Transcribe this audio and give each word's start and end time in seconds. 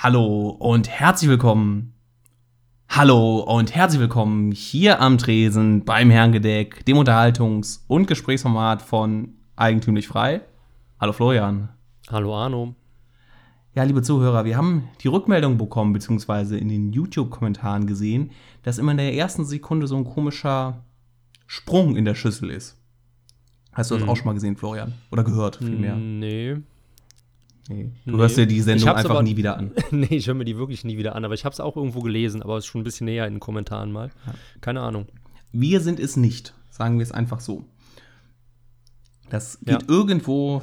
Hallo 0.00 0.50
und 0.50 0.88
herzlich 0.88 1.28
willkommen. 1.28 1.92
Hallo 2.88 3.40
und 3.40 3.74
herzlich 3.74 4.00
willkommen 4.00 4.52
hier 4.52 5.00
am 5.00 5.18
Tresen 5.18 5.84
beim 5.84 6.10
Herrengedeck, 6.10 6.84
dem 6.86 6.96
Unterhaltungs- 6.96 7.80
und 7.88 8.06
Gesprächsformat 8.06 8.80
von 8.80 9.34
Eigentümlich 9.56 10.06
Frei. 10.06 10.42
Hallo 11.00 11.12
Florian. 11.12 11.70
Hallo 12.10 12.34
Arno. 12.36 12.74
Ja, 13.74 13.82
liebe 13.82 14.02
Zuhörer, 14.02 14.44
wir 14.44 14.56
haben 14.56 14.84
die 15.00 15.08
Rückmeldung 15.08 15.58
bekommen, 15.58 15.92
beziehungsweise 15.92 16.56
in 16.56 16.68
den 16.68 16.92
YouTube-Kommentaren 16.92 17.86
gesehen, 17.86 18.30
dass 18.62 18.78
immer 18.78 18.92
in 18.92 18.98
der 18.98 19.14
ersten 19.14 19.44
Sekunde 19.44 19.86
so 19.86 19.96
ein 19.96 20.04
komischer 20.04 20.84
Sprung 21.46 21.96
in 21.96 22.04
der 22.04 22.14
Schüssel 22.14 22.50
ist. 22.50 22.76
Hast 23.72 23.90
du 23.90 23.94
das 23.96 24.04
Mhm. 24.04 24.10
auch 24.10 24.16
schon 24.16 24.26
mal 24.26 24.32
gesehen, 24.34 24.56
Florian? 24.56 24.94
Oder 25.12 25.24
gehört 25.24 25.56
vielmehr? 25.56 25.96
Nee. 25.96 26.56
Nee. 27.70 27.90
Du 28.06 28.12
Nee. 28.12 28.18
hörst 28.18 28.36
dir 28.38 28.46
die 28.46 28.56
Ich 28.58 28.64
Sendung 28.64 28.88
einfach 28.88 29.10
aber- 29.10 29.22
nie 29.22 29.36
wieder 29.36 29.56
an. 29.58 29.72
nee, 29.90 30.06
ich 30.16 30.26
höre 30.26 30.34
mir 30.34 30.44
die 30.46 30.56
wirklich 30.56 30.84
nie 30.84 30.96
wieder 30.96 31.14
an, 31.14 31.24
aber 31.24 31.34
ich 31.34 31.44
habe 31.44 31.52
es 31.52 31.60
auch 31.60 31.76
irgendwo 31.76 32.00
gelesen, 32.00 32.42
aber 32.42 32.56
es 32.56 32.64
ist 32.64 32.68
schon 32.70 32.80
ein 32.80 32.84
bisschen 32.84 33.04
näher 33.04 33.26
in 33.26 33.34
den 33.34 33.40
Kommentaren 33.40 33.92
mal. 33.92 34.10
Keine 34.62 34.80
Ahnung. 34.80 35.06
Wir 35.52 35.80
sind 35.80 36.00
es 36.00 36.16
nicht, 36.16 36.54
sagen 36.70 36.98
wir 36.98 37.02
es 37.02 37.12
einfach 37.12 37.40
so. 37.40 37.64
Das 39.30 39.58
geht 39.60 39.82
Ja. 39.82 39.88
irgendwo, 39.88 40.62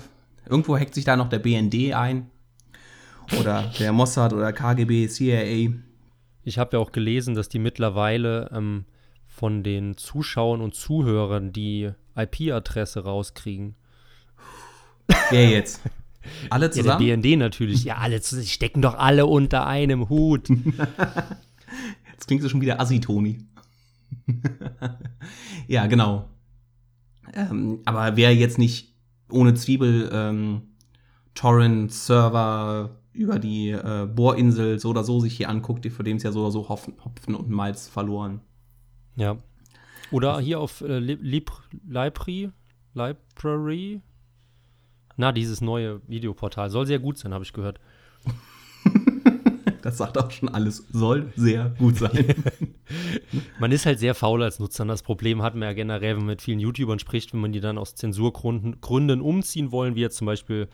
irgendwo 0.49 0.77
hackt 0.77 0.95
sich 0.95 1.05
da 1.05 1.15
noch 1.15 1.29
der 1.29 1.39
BND 1.39 1.93
ein. 1.93 2.29
Oder 3.39 3.71
der 3.79 3.91
Mossad 3.91 4.33
oder 4.33 4.53
KGB, 4.53 5.07
CIA. 5.07 5.71
Ich 6.43 6.57
habe 6.59 6.77
ja 6.77 6.79
auch 6.79 6.91
gelesen, 6.91 7.33
dass 7.35 7.49
die 7.49 7.57
mittlerweile 7.59 8.49
ähm, 8.53 8.85
von 9.27 9.63
den 9.63 9.97
Zuschauern 9.97 10.61
und 10.61 10.75
Zuhörern 10.75 11.51
die 11.51 11.89
IP-Adresse 12.15 13.03
rauskriegen. 13.03 13.75
Wer 15.29 15.49
jetzt? 15.49 15.81
Alle 16.49 16.65
Ja, 16.65 16.71
der 16.71 16.83
zusammen? 16.83 17.21
BND 17.21 17.37
natürlich. 17.37 17.83
Ja, 17.83 17.97
alle 17.97 18.21
zu- 18.21 18.39
die 18.39 18.47
stecken 18.47 18.81
doch 18.81 18.95
alle 18.97 19.25
unter 19.25 19.65
einem 19.67 20.09
Hut. 20.09 20.49
Jetzt 22.11 22.27
klingt 22.27 22.41
so 22.43 22.49
schon 22.49 22.61
wieder 22.61 22.79
Assi-Toni. 22.79 23.39
ja, 25.67 25.85
genau. 25.87 26.29
Ähm, 27.33 27.79
aber 27.85 28.15
wer 28.15 28.33
jetzt 28.35 28.57
nicht 28.57 28.93
ohne 29.29 29.53
Zwiebel 29.55 30.09
ähm, 30.13 30.61
Torrent-Server 31.33 32.91
über 33.13 33.39
die 33.39 33.71
äh, 33.71 34.07
Bohrinsel 34.13 34.79
so 34.79 34.89
oder 34.89 35.03
so 35.03 35.19
sich 35.19 35.35
hier 35.37 35.49
anguckt, 35.49 35.85
für 35.87 36.03
den 36.03 36.17
ist 36.17 36.23
ja 36.23 36.31
so 36.31 36.41
oder 36.41 36.51
so 36.51 36.69
Hopfen, 36.69 36.93
Hopfen 37.03 37.35
und 37.35 37.49
Malz 37.49 37.87
verloren. 37.87 38.41
ja. 39.15 39.37
Oder 40.11 40.39
hier 40.39 40.59
auf 40.59 40.81
äh, 40.81 40.99
Lib 40.99 41.19
Lib 41.23 41.51
Library. 41.87 42.51
Library. 42.93 44.01
Na, 45.17 45.31
dieses 45.31 45.61
neue 45.61 46.01
Videoportal. 46.07 46.69
Soll 46.69 46.85
sehr 46.85 46.99
gut 46.99 47.17
sein, 47.17 47.33
habe 47.33 47.43
ich 47.43 47.53
gehört. 47.53 47.79
Das 49.85 49.99
sagt 49.99 50.17
auch 50.17 50.31
schon 50.31 50.49
alles. 50.49 50.83
Soll 50.91 51.31
sehr 51.35 51.69
gut 51.77 51.97
sein. 51.97 52.33
Man 53.59 53.71
ist 53.71 53.85
halt 53.85 53.99
sehr 53.99 54.15
faul 54.15 54.41
als 54.41 54.57
Nutzer. 54.57 54.83
Das 54.85 55.03
Problem 55.03 55.43
hat 55.43 55.53
man 55.53 55.69
ja 55.69 55.73
generell, 55.73 56.15
wenn 56.15 56.23
man 56.23 56.33
mit 56.33 56.41
vielen 56.41 56.59
YouTubern 56.59 56.97
spricht, 56.97 57.33
wenn 57.33 57.39
man 57.39 57.51
die 57.51 57.59
dann 57.59 57.77
aus 57.77 57.93
Zensurgründen 57.93 58.81
Gründen 58.81 59.21
umziehen 59.21 59.71
wollen, 59.71 59.93
wie 59.93 60.01
jetzt 60.01 60.17
zum 60.17 60.25
Beispiel 60.25 60.69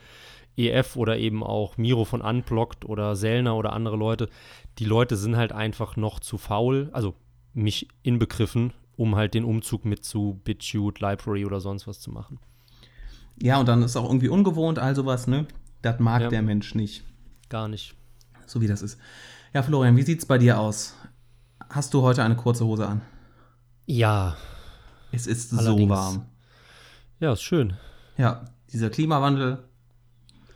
EF 0.56 0.96
oder 0.96 1.18
eben 1.18 1.42
auch 1.42 1.76
Miro 1.76 2.06
von 2.06 2.22
Unblocked 2.22 2.86
oder 2.86 3.14
Selner 3.14 3.54
oder 3.54 3.74
andere 3.74 3.96
Leute. 3.96 4.30
Die 4.78 4.86
Leute 4.86 5.16
sind 5.16 5.36
halt 5.36 5.52
einfach 5.52 5.96
noch 5.96 6.18
zu 6.18 6.38
faul, 6.38 6.88
also 6.94 7.14
mich 7.52 7.88
inbegriffen, 8.02 8.72
um 8.96 9.14
halt 9.14 9.34
den 9.34 9.44
Umzug 9.44 9.84
mit 9.84 10.06
zu 10.06 10.40
BitChute, 10.42 11.04
Library 11.04 11.44
oder 11.44 11.60
sonst 11.60 11.86
was 11.86 12.00
zu 12.00 12.10
machen. 12.10 12.38
Ja, 13.40 13.58
und 13.58 13.66
dann 13.68 13.82
ist 13.82 13.96
auch 13.96 14.04
irgendwie 14.04 14.28
ungewohnt, 14.28 14.78
all 14.78 14.94
sowas, 14.94 15.26
ne? 15.26 15.46
Das 15.82 15.98
mag 16.00 16.22
Ja. 16.22 16.28
der 16.28 16.42
Mensch 16.42 16.74
nicht. 16.74 17.04
Gar 17.48 17.68
nicht. 17.68 17.94
So 18.46 18.60
wie 18.60 18.66
das 18.68 18.82
ist. 18.82 18.98
Ja, 19.54 19.62
Florian, 19.62 19.96
wie 19.96 20.02
sieht's 20.02 20.26
bei 20.26 20.38
dir 20.38 20.58
aus? 20.60 20.94
Hast 21.68 21.92
du 21.94 22.02
heute 22.02 22.22
eine 22.22 22.36
kurze 22.36 22.64
Hose 22.64 22.86
an? 22.86 23.00
Ja, 23.86 24.36
Es 25.10 25.26
ist 25.26 25.52
Allerdings. 25.52 25.82
so 25.82 25.88
warm. 25.88 26.26
ja, 27.20 27.32
ist 27.32 27.42
schön. 27.42 27.74
Ja, 28.16 28.44
dieser 28.72 28.88
Klimawandel. 28.90 29.58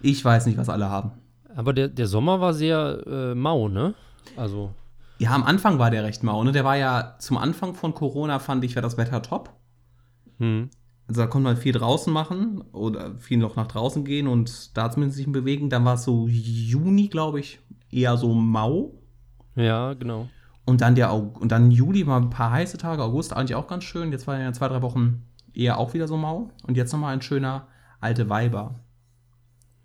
Ich 0.01 0.25
weiß 0.25 0.47
nicht, 0.47 0.57
was 0.59 0.69
alle 0.69 0.89
haben. 0.89 1.13
Aber 1.55 1.73
der, 1.73 1.89
der 1.89 2.07
Sommer 2.07 2.41
war 2.41 2.55
sehr 2.55 3.03
äh, 3.07 3.35
mau, 3.35 3.69
ne? 3.69 3.95
Also, 4.37 4.73
Ja, 5.19 5.31
am 5.35 5.43
Anfang 5.45 5.79
war 5.79 5.91
der 5.91 6.05
recht 6.05 6.23
mau, 6.23 6.43
ne? 6.45 6.53
Der 6.53 6.65
war 6.65 6.77
ja 6.77 7.17
zum 7.19 7.37
Anfang 7.39 7.75
von 7.75 7.95
Corona, 7.95 8.39
fand 8.39 8.63
ich, 8.65 8.75
war 8.77 8.83
das 8.83 8.97
Wetter 8.97 9.23
top. 9.23 9.51
hm. 10.39 10.71
Also 11.09 11.21
da 11.21 11.27
konnte 11.29 11.45
man 11.45 11.57
viel 11.57 11.73
draußen 11.73 12.13
machen 12.13 12.63
oder 12.73 13.17
viel 13.19 13.39
noch 13.39 13.55
nach 13.55 13.69
draußen 13.69 14.05
gehen 14.05 14.27
und 14.27 14.77
da 14.77 14.91
zumindest 14.91 15.19
sich 15.19 15.31
bewegen. 15.31 15.71
Dann 15.71 15.85
war 15.85 15.95
es 15.95 16.05
so 16.05 16.27
Juni, 16.29 17.09
glaube 17.09 17.41
ich, 17.41 17.61
eher 17.91 18.17
so 18.17 18.35
mau. 18.35 18.93
ja, 19.55 19.95
genau. 19.95 20.29
Und 20.65 20.81
dann 20.81 20.97
der 20.97 21.13
Aug 21.13 21.41
und 21.41 21.53
dann 21.53 21.71
Juli 21.71 22.03
mal 22.03 22.17
ein 22.21 22.31
paar 22.31 22.51
heiße 22.51 22.77
Tage, 22.77 23.05
August 23.05 23.33
eigentlich 23.33 23.55
auch 23.55 23.69
ganz 23.69 23.85
schön. 23.85 24.11
Jetzt 24.11 24.27
waren 24.27 24.41
ja 24.41 24.53
zwei, 24.53 24.67
drei 24.67 24.83
Wochen 24.83 25.23
eher 25.55 25.79
auch 25.79 25.95
wieder 25.95 26.09
so 26.09 26.17
mau. 26.17 26.51
Und 26.67 26.77
jetzt 26.77 26.93
nochmal 26.93 27.15
ein 27.15 27.23
schöner 27.23 27.69
alte 28.01 28.29
Weiber. 28.29 28.75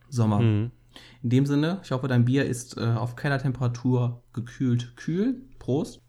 Sommer. 0.09 0.39
Hm. 0.39 0.71
In 1.23 1.29
dem 1.29 1.45
Sinne, 1.45 1.79
ich 1.83 1.91
hoffe, 1.91 2.07
dein 2.07 2.25
Bier 2.25 2.45
ist 2.45 2.77
äh, 2.77 2.81
auf 2.81 3.15
Kellertemperatur 3.15 4.23
gekühlt 4.33 4.97
kühl. 4.97 5.43
Prost. 5.59 6.01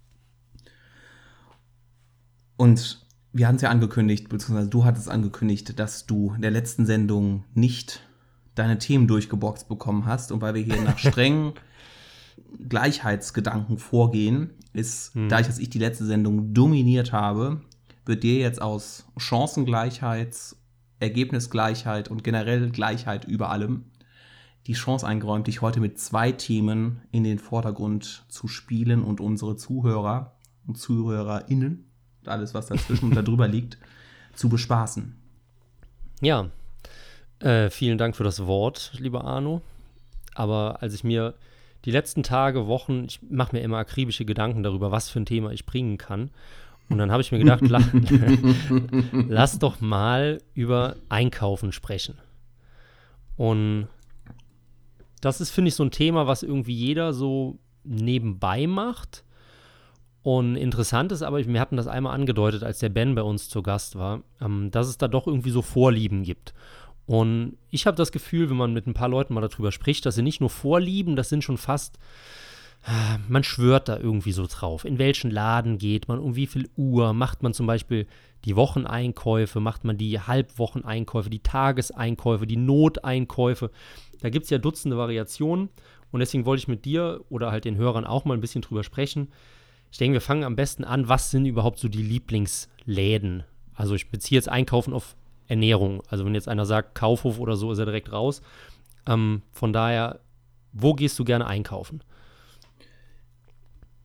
Und 2.56 3.06
wir 3.32 3.46
hatten 3.46 3.56
es 3.56 3.62
ja 3.62 3.70
angekündigt, 3.70 4.28
beziehungsweise 4.28 4.68
du 4.68 4.84
hattest 4.84 5.08
angekündigt, 5.08 5.78
dass 5.78 6.06
du 6.06 6.32
in 6.34 6.42
der 6.42 6.50
letzten 6.50 6.84
Sendung 6.84 7.44
nicht 7.54 8.00
deine 8.54 8.78
Themen 8.78 9.06
durchgeboxt 9.06 9.68
bekommen 9.68 10.04
hast. 10.04 10.32
Und 10.32 10.42
weil 10.42 10.54
wir 10.54 10.62
hier 10.62 10.80
nach 10.82 10.98
strengen 10.98 11.54
Gleichheitsgedanken 12.68 13.78
vorgehen, 13.78 14.50
ist, 14.72 15.14
Hm. 15.14 15.28
da 15.28 15.40
ich, 15.40 15.46
dass 15.46 15.58
ich 15.58 15.70
die 15.70 15.78
letzte 15.78 16.04
Sendung 16.04 16.52
dominiert 16.52 17.12
habe, 17.12 17.62
wird 18.04 18.22
dir 18.22 18.38
jetzt 18.38 18.60
aus 18.60 19.06
Chancengleichheit, 19.16 20.36
Ergebnisgleichheit 21.00 22.08
und 22.08 22.24
generell 22.24 22.70
Gleichheit 22.70 23.24
über 23.24 23.50
allem 23.50 23.84
die 24.66 24.74
Chance 24.74 25.06
eingeräumt, 25.06 25.46
dich 25.46 25.60
heute 25.60 25.80
mit 25.80 25.98
zwei 25.98 26.32
Themen 26.32 27.02
in 27.10 27.24
den 27.24 27.38
Vordergrund 27.38 28.24
zu 28.28 28.46
spielen 28.46 29.02
und 29.02 29.20
unsere 29.20 29.56
Zuhörer 29.56 30.36
und 30.66 30.78
ZuhörerInnen 30.78 31.91
und 32.22 32.28
alles, 32.28 32.54
was 32.54 32.66
dazwischen 32.66 33.10
und 33.10 33.16
darüber 33.16 33.48
liegt, 33.48 33.78
zu 34.34 34.48
bespaßen. 34.48 35.14
Ja, 36.20 36.48
äh, 37.40 37.70
vielen 37.70 37.98
Dank 37.98 38.16
für 38.16 38.24
das 38.24 38.46
Wort, 38.46 38.92
lieber 38.98 39.24
Arno. 39.24 39.60
Aber 40.34 40.82
als 40.82 40.94
ich 40.94 41.04
mir 41.04 41.34
die 41.84 41.90
letzten 41.90 42.22
Tage, 42.22 42.66
Wochen, 42.66 43.04
ich 43.04 43.20
mache 43.28 43.56
mir 43.56 43.62
immer 43.62 43.78
akribische 43.78 44.24
Gedanken 44.24 44.62
darüber, 44.62 44.92
was 44.92 45.08
für 45.08 45.20
ein 45.20 45.26
Thema 45.26 45.50
ich 45.50 45.66
bringen 45.66 45.98
kann. 45.98 46.30
Und 46.88 46.98
dann 46.98 47.10
habe 47.10 47.22
ich 47.22 47.32
mir 47.32 47.38
gedacht, 47.38 47.66
la 47.68 47.80
lass 49.28 49.58
doch 49.58 49.80
mal 49.80 50.40
über 50.54 50.96
Einkaufen 51.08 51.72
sprechen. 51.72 52.18
Und 53.36 53.88
das 55.20 55.40
ist, 55.40 55.50
finde 55.50 55.68
ich, 55.68 55.74
so 55.74 55.84
ein 55.84 55.90
Thema, 55.90 56.26
was 56.26 56.42
irgendwie 56.42 56.74
jeder 56.74 57.12
so 57.12 57.58
nebenbei 57.84 58.66
macht. 58.66 59.24
Und 60.22 60.56
interessant 60.56 61.10
ist 61.10 61.22
aber, 61.22 61.44
wir 61.44 61.60
hatten 61.60 61.76
das 61.76 61.88
einmal 61.88 62.14
angedeutet, 62.14 62.62
als 62.62 62.78
der 62.78 62.90
Ben 62.90 63.14
bei 63.14 63.22
uns 63.22 63.48
zu 63.48 63.62
Gast 63.62 63.96
war, 63.96 64.22
ähm, 64.40 64.70
dass 64.70 64.88
es 64.88 64.98
da 64.98 65.08
doch 65.08 65.26
irgendwie 65.26 65.50
so 65.50 65.62
Vorlieben 65.62 66.22
gibt. 66.22 66.54
Und 67.06 67.56
ich 67.70 67.86
habe 67.86 67.96
das 67.96 68.12
Gefühl, 68.12 68.48
wenn 68.48 68.56
man 68.56 68.72
mit 68.72 68.86
ein 68.86 68.94
paar 68.94 69.08
Leuten 69.08 69.34
mal 69.34 69.40
darüber 69.40 69.72
spricht, 69.72 70.06
dass 70.06 70.14
sie 70.14 70.22
nicht 70.22 70.40
nur 70.40 70.50
Vorlieben, 70.50 71.16
das 71.16 71.28
sind 71.28 71.42
schon 71.42 71.58
fast, 71.58 71.98
ah, 72.84 73.18
man 73.28 73.42
schwört 73.42 73.88
da 73.88 73.98
irgendwie 73.98 74.32
so 74.32 74.46
drauf. 74.48 74.84
In 74.84 74.98
welchen 74.98 75.30
Laden 75.30 75.78
geht 75.78 76.06
man, 76.06 76.20
um 76.20 76.36
wie 76.36 76.46
viel 76.46 76.68
Uhr, 76.76 77.12
macht 77.12 77.42
man 77.42 77.52
zum 77.52 77.66
Beispiel 77.66 78.06
die 78.44 78.54
Wocheneinkäufe, 78.54 79.58
macht 79.58 79.84
man 79.84 79.98
die 79.98 80.20
Halbwocheneinkäufe, 80.20 81.30
die 81.30 81.42
Tageseinkäufe, 81.42 82.46
die 82.46 82.56
Noteinkäufe. 82.56 83.70
Da 84.20 84.30
gibt 84.30 84.44
es 84.44 84.50
ja 84.50 84.58
Dutzende 84.58 84.96
Variationen. 84.96 85.68
Und 86.12 86.20
deswegen 86.20 86.44
wollte 86.44 86.60
ich 86.60 86.68
mit 86.68 86.84
dir 86.84 87.24
oder 87.30 87.50
halt 87.50 87.64
den 87.64 87.76
Hörern 87.76 88.04
auch 88.04 88.24
mal 88.24 88.34
ein 88.34 88.40
bisschen 88.40 88.62
drüber 88.62 88.84
sprechen. 88.84 89.28
Ich 89.92 89.98
denke, 89.98 90.14
wir 90.14 90.20
fangen 90.22 90.42
am 90.42 90.56
besten 90.56 90.82
an, 90.84 91.08
was 91.08 91.30
sind 91.30 91.44
überhaupt 91.46 91.78
so 91.78 91.86
die 91.88 92.02
Lieblingsläden? 92.02 93.44
Also 93.74 93.94
ich 93.94 94.10
beziehe 94.10 94.38
jetzt 94.38 94.48
Einkaufen 94.48 94.92
auf 94.94 95.14
Ernährung. 95.48 96.02
Also 96.08 96.24
wenn 96.24 96.34
jetzt 96.34 96.48
einer 96.48 96.64
sagt 96.66 96.94
Kaufhof 96.94 97.38
oder 97.38 97.56
so, 97.56 97.70
ist 97.70 97.78
er 97.78 97.84
direkt 97.84 98.10
raus. 98.10 98.40
Ähm, 99.06 99.42
von 99.52 99.72
daher, 99.72 100.20
wo 100.72 100.94
gehst 100.94 101.18
du 101.18 101.24
gerne 101.24 101.46
einkaufen? 101.46 102.02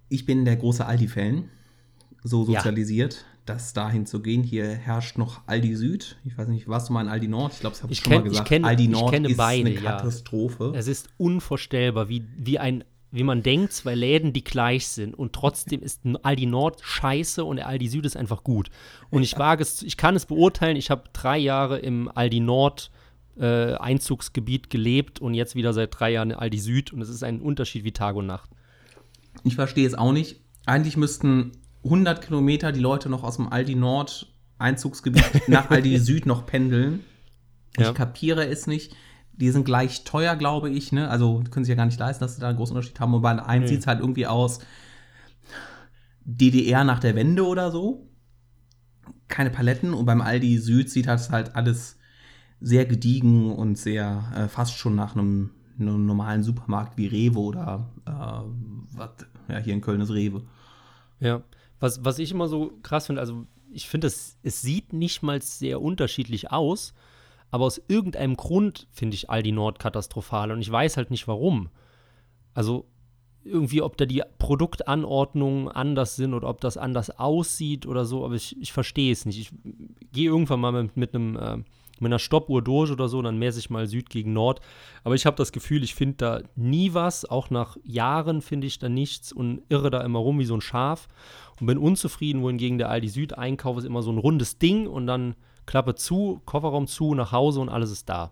Ich 0.10 0.26
bin 0.26 0.46
der 0.46 0.56
große 0.56 0.86
Aldi-Fan, 0.86 1.50
so 2.24 2.42
Ja. 2.42 2.60
sozialisiert, 2.60 3.26
dass 3.46 3.74
dahin 3.74 4.06
zu 4.06 4.22
gehen. 4.22 4.44
Hier 4.44 4.68
herrscht 4.68 5.18
noch 5.18 5.42
Aldi 5.48 5.76
Süd. 5.76 6.18
Ich 6.26 6.38
weiß 6.38 6.48
nicht, 6.50 6.68
warst 6.68 6.90
du 6.90 6.94
mal 6.94 7.02
in 7.02 7.08
Aldi 7.08 7.28
Nord? 7.28 7.54
Ich 7.54 7.60
glaube, 7.60 7.76
das 7.76 7.84
habe 7.84 7.94
ich, 7.94 8.00
Ich 8.00 8.04
schon 8.04 8.14
mal 8.14 8.20
kenn- 8.20 8.26
ich 8.26 8.32
gesagt. 8.32 8.50
kenne- 8.50 8.68
Aldi 8.68 8.84
ich 8.84 8.90
Nord 8.90 9.14
kenne 9.14 9.30
ist 9.30 9.38
beide, 9.38 9.70
eine 9.70 9.80
ja. 9.82 9.92
Katastrophe. 9.98 10.74
Es 10.76 10.88
ist 10.88 11.10
unvorstellbar, 11.18 12.10
wie, 12.10 12.26
wie 12.38 12.60
ein 12.60 12.84
wie 13.12 13.24
man 13.24 13.42
denkt, 13.42 13.72
zwei 13.74 13.96
Läden, 13.96 14.34
die 14.34 14.44
gleich 14.44 14.88
sind 14.88 15.16
und 15.16 15.34
trotzdem 15.34 15.82
ist 15.82 16.02
Aldi 16.24 16.46
Nord 16.46 16.82
scheiße 16.84 17.44
und 17.44 17.60
Aldi 17.60 17.88
Süd 17.88 18.06
ist 18.06 18.18
einfach 18.18 18.44
gut. 18.44 18.70
Und 19.10 19.24
ich 19.24 19.38
wage 19.38 19.64
es, 19.64 19.82
ich 19.82 19.98
kann 19.98 20.16
es 20.16 20.26
beurteilen, 20.26 20.76
ich 20.76 20.92
habe 20.92 21.04
drei 21.14 21.38
Jahre 21.38 21.80
im 21.80 22.12
Aldi 22.14 22.42
Nord 22.42 22.92
äh, 23.40 23.76
Einzugsgebiet 23.76 24.70
gelebt 24.70 25.20
und 25.20 25.34
jetzt 25.34 25.56
wieder 25.56 25.74
seit 25.74 25.98
drei 25.98 26.12
Jahren 26.12 26.32
in 26.32 26.38
Aldi 26.38 26.60
Süd 26.60 26.92
und 26.92 27.02
es 27.02 27.10
ist 27.10 27.24
ein 27.24 27.42
Unterschied 27.42 27.84
wie 27.84 27.92
Tag 27.94 28.16
und 28.16 28.26
Nacht. 28.26 28.50
Ich 29.44 29.56
verstehe 29.56 29.88
es 29.88 29.94
auch 29.94 30.12
nicht. 30.12 30.42
Eigentlich 30.66 30.98
müssten 30.98 31.52
100 31.84 32.22
Kilometer 32.22 32.72
die 32.72 32.80
Leute 32.82 33.10
noch 33.10 33.24
aus 33.24 33.38
dem 33.38 33.48
Aldi 33.48 33.76
Nord 33.76 34.28
Einzugsgebiet 34.60 35.24
nach 35.48 35.70
Aldi 35.70 35.98
Süd 36.00 36.26
noch 36.26 36.46
pendeln. 36.46 37.04
Ja. 37.78 37.90
Ich 37.90 37.96
kapiere 37.96 38.48
es 38.48 38.68
nicht. 38.68 38.96
Die 39.38 39.50
sind 39.52 39.66
gleich 39.66 40.04
teuer, 40.04 40.36
glaube 40.36 40.70
ich. 40.70 40.92
Ne? 40.92 41.10
Also 41.10 41.44
können 41.52 41.64
sich 41.64 41.70
ja 41.72 41.76
gar 41.76 41.86
nicht 41.86 42.00
leisten, 42.00 42.24
dass 42.24 42.36
sie 42.36 42.42
da 42.42 42.50
einen 42.50 42.58
großen 42.58 42.76
Unterschied 42.76 43.00
haben. 43.00 43.14
Und 43.14 43.22
bei 43.22 43.32
einem 43.44 43.64
Nee. 43.64 43.70
sieht 43.70 43.82
es 43.82 43.88
halt 43.88 44.00
irgendwie 44.00 44.28
aus 44.28 44.60
DDR 46.26 46.84
nach 46.84 47.00
der 47.00 47.16
Wende 47.16 47.46
oder 47.46 47.72
so. 47.72 48.08
Keine 49.28 49.50
Paletten. 49.50 49.94
Und 49.94 50.06
beim 50.06 50.22
Aldi 50.22 50.58
Süd 50.58 50.90
sieht 50.90 51.08
das 51.08 51.30
halt 51.30 51.56
alles 51.56 51.98
sehr 52.60 52.86
gediegen 52.86 53.52
und 53.54 53.78
sehr 53.78 54.24
äh, 54.36 54.48
fast 54.48 54.78
schon 54.78 54.96
nach 54.96 55.16
einem, 55.16 55.52
einem 55.80 56.06
normalen 56.06 56.44
Supermarkt 56.44 56.98
wie 56.98 57.08
Rewe 57.08 57.40
oder 57.40 57.90
äh, 58.06 58.12
was, 58.98 59.10
ja, 59.48 59.60
hier 59.60 59.74
in 59.74 59.82
Köln 59.82 60.02
ist 60.02 60.10
Rewe. 60.12 60.44
Ja, 61.20 61.44
was, 61.80 62.04
was 62.04 62.18
ich 62.20 62.32
immer 62.32 62.48
so 62.48 62.72
krass 62.82 63.06
finde, 63.06 63.22
also 63.22 63.46
ich 63.72 63.88
finde, 63.88 64.08
es, 64.08 64.38
es 64.42 64.62
sieht 64.62 64.94
nicht 64.94 65.22
mal 65.22 65.42
sehr 65.42 65.82
unterschiedlich 65.82 66.52
aus, 66.52 66.94
aber 67.52 67.66
aus 67.66 67.82
irgendeinem 67.88 68.36
Grund 68.36 68.88
finde 68.92 69.16
ich 69.16 69.30
Aldi 69.30 69.52
Nord 69.52 69.80
katastrophal 69.80 70.52
und 70.52 70.62
ich 70.62 70.72
weiß 70.72 70.98
halt 70.98 71.12
nicht 71.12 71.28
warum. 71.28 71.70
Also 72.54 72.86
irgendwie, 73.44 73.82
ob 73.82 73.96
da 73.98 74.06
die 74.06 74.24
Produktanordnungen 74.40 75.70
anders 75.70 76.16
sind 76.18 76.34
oder 76.34 76.50
ob 76.50 76.60
das 76.60 76.78
anders 76.78 77.18
aussieht 77.18 77.86
oder 77.86 78.06
so, 78.06 78.26
aber 78.26 78.36
ich, 78.36 78.60
ich 78.62 78.74
verstehe 78.74 79.12
es 79.12 79.26
nicht. 79.26 79.40
Ich 79.40 79.52
gehe 80.12 80.30
irgendwann 80.30 80.60
mal 80.60 80.72
mit, 80.72 80.98
mit 80.98 81.16
einem 81.16 81.38
äh, 81.38 81.58
mit 82.00 82.10
einer 82.10 82.20
Stoppuhr 82.20 82.62
durch 82.62 82.92
oder 82.92 83.08
so, 83.08 83.22
dann 83.22 83.38
messe 83.38 83.60
ich 83.60 83.70
mal 83.70 83.88
Süd 83.88 84.10
gegen 84.10 84.34
Nord. 84.34 84.62
Aber 85.04 85.16
ich 85.16 85.26
habe 85.26 85.36
das 85.36 85.52
Gefühl, 85.52 85.84
ich 85.84 85.96
finde 85.96 86.16
da 86.18 86.42
nie 86.56 86.94
was. 86.94 87.26
Auch 87.26 87.50
nach 87.50 87.78
Jahren 87.84 88.42
finde 88.42 88.68
ich 88.68 88.80
da 88.80 88.90
nichts 88.90 89.32
und 89.32 89.62
irre 89.70 89.90
da 89.90 90.02
immer 90.02 90.20
rum 90.20 90.40
wie 90.40 90.46
so 90.46 90.56
ein 90.56 90.62
Schaf 90.62 91.08
und 91.60 91.68
bin 91.68 91.78
unzufrieden, 91.78 92.42
wohingegen 92.42 92.78
der 92.78 92.90
Aldi 92.90 93.10
Süd 93.10 93.38
Einkauf 93.38 93.78
ist 93.78 93.86
immer 93.86 94.04
so 94.04 94.12
ein 94.12 94.18
rundes 94.18 94.60
Ding 94.60 94.88
und 94.88 95.08
dann 95.08 95.36
Klappe 95.68 95.94
zu, 95.94 96.42
Kofferraum 96.46 96.88
zu, 96.88 97.14
nach 97.14 97.32
Hause 97.32 97.60
und 97.60 97.70
alles 97.70 97.92
ist 97.92 98.10
da. 98.10 98.32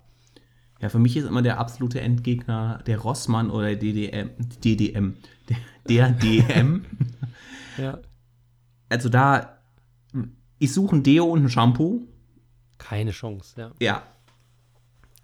Ja, 0.81 0.89
für 0.89 0.99
mich 0.99 1.15
ist 1.15 1.25
immer 1.25 1.41
der 1.41 1.59
absolute 1.59 2.01
Endgegner 2.01 2.79
der 2.87 2.97
Rossmann 2.97 3.51
oder 3.51 3.67
der 3.67 3.75
DDM, 3.75 4.31
DDM, 4.63 5.17
der, 5.87 6.09
DM. 6.09 6.85
Ja. 7.77 7.99
Also 8.87 9.09
da, 9.09 9.57
ich 10.59 10.71
suche 10.71 10.95
ein 10.95 11.03
Deo 11.03 11.25
und 11.25 11.43
ein 11.43 11.49
Shampoo. 11.49 12.07
Keine 12.77 13.11
Chance, 13.11 13.59
ja. 13.59 13.71
Ja. 13.81 14.03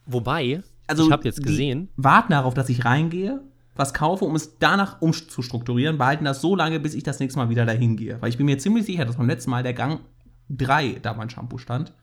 Wobei, 0.06 0.62
Also 0.88 1.06
ich 1.06 1.12
habe 1.13 1.24
jetzt 1.24 1.42
gesehen, 1.42 1.88
Warten 1.96 2.34
darauf, 2.34 2.54
dass 2.54 2.68
ich 2.68 2.84
reingehe, 2.84 3.42
was 3.75 3.94
kaufe, 3.94 4.25
um 4.25 4.36
es 4.36 4.58
danach 4.60 5.02
umzustrukturieren, 5.02 5.98
behalten 5.98 6.25
das 6.25 6.42
so 6.42 6.58
lange, 6.58 6.81
bis 6.81 6.94
ich 6.94 7.04
das 7.04 7.19
nächste 7.19 7.40
Mal 7.40 7.50
wieder 7.50 7.66
dahin 7.66 7.96
gehe. 7.96 8.22
Weil 8.22 8.30
ich 8.30 8.38
bin 8.38 8.48
mir 8.48 8.58
ziemlich 8.58 8.86
sicher, 8.86 9.06
dass 9.06 9.16
beim 9.16 9.28
letzten 9.28 9.52
Mal 9.52 9.63
der 9.63 9.74
Gang 9.74 10.02
3 10.50 11.00
da 11.02 11.13
mein 11.13 11.30
Shampoo 11.30 11.58
stand. 11.58 11.94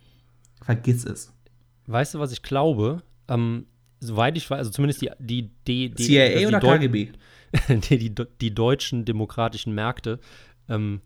Vergiss 0.63 1.05
es. 1.05 1.33
weißt 1.87 2.15
du, 2.15 2.19
was 2.19 2.33
ich 2.33 2.43
glaube? 2.43 3.03
Ähm, 3.29 3.67
soweit 4.01 4.37
ich 4.37 4.49
weiß, 4.51 4.59
also 4.59 4.71
zumindest 4.71 5.01
die, 5.03 5.11
die, 5.19 5.51
die, 5.67 5.91
die 5.91 6.05
CIA 6.05 6.39
die 6.39 6.47
oder 6.47 6.59
Deu- 6.59 6.79
KGB? 6.79 7.09
die, 7.91 8.11
die, 8.11 8.15
die 8.41 8.55
deutschen 8.55 9.05
demokratischen 9.05 9.75
Märkte, 9.75 10.19
ähm, 10.69 11.01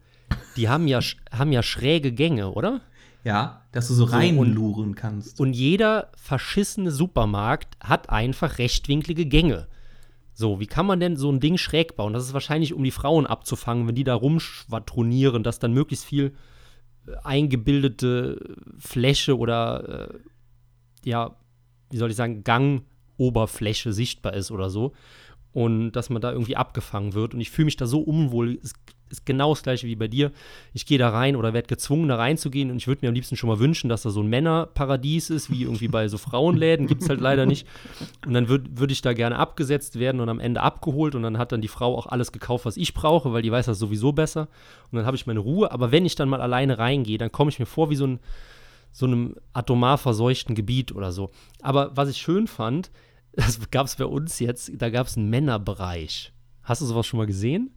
die 0.56 0.68
haben 0.68 0.88
ja, 0.88 1.00
haben 1.30 1.52
ja 1.52 1.62
schräge 1.62 2.12
Gänge, 2.12 2.50
oder? 2.52 2.80
Ja, 3.24 3.62
dass 3.70 3.86
du 3.88 3.94
so 3.94 4.06
So, 4.06 4.12
reinluren 4.16 4.94
kannst. 4.96 5.38
Und 5.38 5.52
jeder 5.54 6.10
verschissene 6.16 6.90
Supermarkt 6.90 7.76
hat 7.80 8.10
einfach 8.10 8.58
rechtwinklige 8.58 9.26
Gänge. 9.26 9.68
So, 10.34 10.58
wie 10.58 10.66
kann 10.66 10.86
man 10.86 10.98
denn 10.98 11.16
so 11.16 11.30
ein 11.30 11.38
Ding 11.38 11.58
schräg 11.58 11.94
bauen? 11.94 12.12
Das 12.14 12.24
ist 12.24 12.32
wahrscheinlich, 12.32 12.74
um 12.74 12.82
die 12.82 12.90
Frauen 12.90 13.26
abzufangen, 13.26 13.86
wenn 13.86 13.94
die 13.94 14.02
da 14.02 14.14
rumschwadronieren, 14.14 15.42
dass 15.44 15.58
dann 15.60 15.72
möglichst 15.72 16.04
viel 16.04 16.32
eingebildete 17.22 18.56
Fläche 18.78 19.36
oder, 19.36 20.10
äh, 20.10 20.18
ja, 21.04 21.36
wie 21.90 21.96
soll 21.96 22.10
ich 22.10 22.16
sagen, 22.16 22.44
Gangoberfläche 22.44 23.92
sichtbar 23.92 24.34
ist 24.34 24.50
oder 24.50 24.70
so. 24.70 24.92
Und 25.52 25.92
dass 25.92 26.08
man 26.08 26.22
da 26.22 26.32
irgendwie 26.32 26.56
abgefangen 26.56 27.14
wird. 27.14 27.34
Und 27.34 27.40
ich 27.40 27.50
fühle 27.50 27.66
mich 27.66 27.76
da 27.76 27.86
so 27.86 28.00
unwohl. 28.00 28.58
Es 28.62 28.72
ist 29.10 29.26
genau 29.26 29.52
das 29.52 29.62
gleiche 29.62 29.86
wie 29.86 29.96
bei 29.96 30.08
dir. 30.08 30.32
Ich 30.72 30.86
gehe 30.86 30.96
da 30.96 31.10
rein 31.10 31.36
oder 31.36 31.52
werde 31.52 31.68
gezwungen, 31.68 32.08
da 32.08 32.16
reinzugehen. 32.16 32.70
Und 32.70 32.78
ich 32.78 32.86
würde 32.86 33.00
mir 33.02 33.08
am 33.08 33.14
liebsten 33.14 33.36
schon 33.36 33.50
mal 33.50 33.58
wünschen, 33.58 33.90
dass 33.90 34.02
da 34.02 34.10
so 34.10 34.22
ein 34.22 34.28
Männerparadies 34.28 35.28
ist, 35.28 35.50
wie 35.50 35.64
irgendwie 35.64 35.88
bei 35.88 36.08
so 36.08 36.16
Frauenläden. 36.16 36.86
Gibt 36.86 37.02
es 37.02 37.08
halt 37.10 37.20
leider 37.20 37.44
nicht. 37.44 37.66
Und 38.24 38.32
dann 38.32 38.48
würde 38.48 38.70
würd 38.74 38.92
ich 38.92 39.02
da 39.02 39.12
gerne 39.12 39.36
abgesetzt 39.36 39.98
werden 39.98 40.22
und 40.22 40.30
am 40.30 40.40
Ende 40.40 40.62
abgeholt. 40.62 41.14
Und 41.14 41.22
dann 41.22 41.36
hat 41.36 41.52
dann 41.52 41.60
die 41.60 41.68
Frau 41.68 41.96
auch 41.96 42.06
alles 42.06 42.32
gekauft, 42.32 42.64
was 42.64 42.78
ich 42.78 42.94
brauche, 42.94 43.34
weil 43.34 43.42
die 43.42 43.52
weiß 43.52 43.66
das 43.66 43.78
sowieso 43.78 44.12
besser. 44.12 44.48
Und 44.90 44.96
dann 44.96 45.04
habe 45.04 45.16
ich 45.16 45.26
meine 45.26 45.40
Ruhe. 45.40 45.70
Aber 45.70 45.92
wenn 45.92 46.06
ich 46.06 46.14
dann 46.14 46.30
mal 46.30 46.40
alleine 46.40 46.78
reingehe, 46.78 47.18
dann 47.18 47.30
komme 47.30 47.50
ich 47.50 47.58
mir 47.58 47.66
vor 47.66 47.90
wie 47.90 47.96
so 47.96 48.06
ein 48.06 48.20
so 48.92 49.06
einem 49.06 49.36
atomar 49.54 49.98
verseuchten 49.98 50.54
Gebiet 50.54 50.94
oder 50.94 51.12
so. 51.12 51.30
Aber 51.62 51.96
was 51.96 52.10
ich 52.10 52.18
schön 52.18 52.46
fand, 52.46 52.90
das 53.34 53.58
gab 53.70 53.86
es 53.86 53.96
bei 53.96 54.04
uns 54.04 54.38
jetzt, 54.38 54.70
da 54.76 54.90
gab 54.90 55.06
es 55.06 55.16
einen 55.16 55.30
Männerbereich. 55.30 56.32
Hast 56.62 56.80
du 56.82 56.86
sowas 56.86 57.06
schon 57.06 57.18
mal 57.18 57.26
gesehen? 57.26 57.70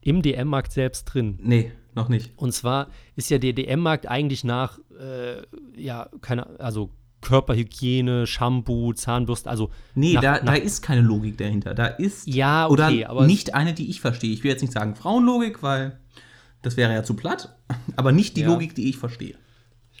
Im 0.00 0.22
DM-Markt 0.22 0.72
selbst 0.72 1.04
drin. 1.04 1.38
Nee, 1.42 1.72
noch 1.94 2.08
nicht. 2.08 2.32
Und 2.36 2.52
zwar 2.52 2.88
ist 3.16 3.30
ja 3.30 3.38
der 3.38 3.52
DM-Markt 3.52 4.08
eigentlich 4.08 4.44
nach, 4.44 4.78
äh, 4.98 5.42
ja, 5.80 6.08
keine, 6.22 6.58
also 6.60 6.90
Körperhygiene, 7.20 8.26
Shampoo, 8.26 8.92
Zahnbürste, 8.94 9.50
also 9.50 9.70
Nee, 9.94 10.14
Nach- 10.14 10.22
da, 10.22 10.32
nach- 10.36 10.44
da 10.44 10.54
ist 10.54 10.82
keine 10.82 11.02
Logik 11.02 11.36
dahinter. 11.38 11.74
Da 11.74 11.86
ist 11.86 12.26
Ja, 12.26 12.66
okay, 12.66 12.72
oder 12.72 13.10
aber 13.10 13.26
nicht 13.26 13.54
eine, 13.54 13.74
die 13.74 13.90
ich 13.90 14.00
verstehe. 14.00 14.32
Ich 14.32 14.42
will 14.42 14.50
jetzt 14.50 14.62
nicht 14.62 14.72
sagen 14.72 14.94
Frauenlogik, 14.94 15.62
weil 15.62 15.98
das 16.62 16.76
wäre 16.76 16.92
ja 16.92 17.02
zu 17.02 17.14
platt, 17.14 17.54
aber 17.96 18.12
nicht 18.12 18.36
die 18.36 18.42
Ja. 18.42 18.48
Logik, 18.48 18.74
die 18.74 18.88
ich 18.88 18.96
verstehe. 18.96 19.34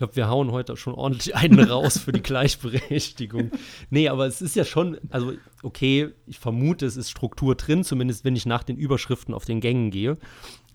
Ich 0.00 0.02
glaube, 0.02 0.16
wir 0.16 0.28
hauen 0.30 0.50
heute 0.50 0.78
schon 0.78 0.94
ordentlich 0.94 1.36
einen 1.36 1.60
raus 1.60 1.98
für 1.98 2.10
die 2.10 2.22
Gleichberechtigung. 2.22 3.50
Nee, 3.90 4.08
aber 4.08 4.26
es 4.26 4.40
ist 4.40 4.56
ja 4.56 4.64
schon, 4.64 4.98
also 5.10 5.34
okay, 5.62 6.14
ich 6.26 6.38
vermute, 6.38 6.86
es 6.86 6.96
ist 6.96 7.10
Struktur 7.10 7.54
drin, 7.54 7.84
zumindest 7.84 8.24
wenn 8.24 8.34
ich 8.34 8.46
nach 8.46 8.62
den 8.62 8.78
Überschriften 8.78 9.34
auf 9.34 9.44
den 9.44 9.60
Gängen 9.60 9.90
gehe. 9.90 10.16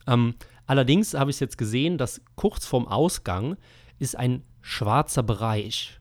Ähm, 0.05 0.35
allerdings 0.67 1.15
habe 1.15 1.31
ich 1.31 1.39
jetzt 1.39 1.57
gesehen, 1.57 1.97
dass 1.97 2.21
kurz 2.35 2.67
vorm 2.67 2.87
Ausgang 2.87 3.57
ist 3.97 4.15
ein 4.15 4.43
schwarzer 4.61 5.23
Bereich. 5.23 5.99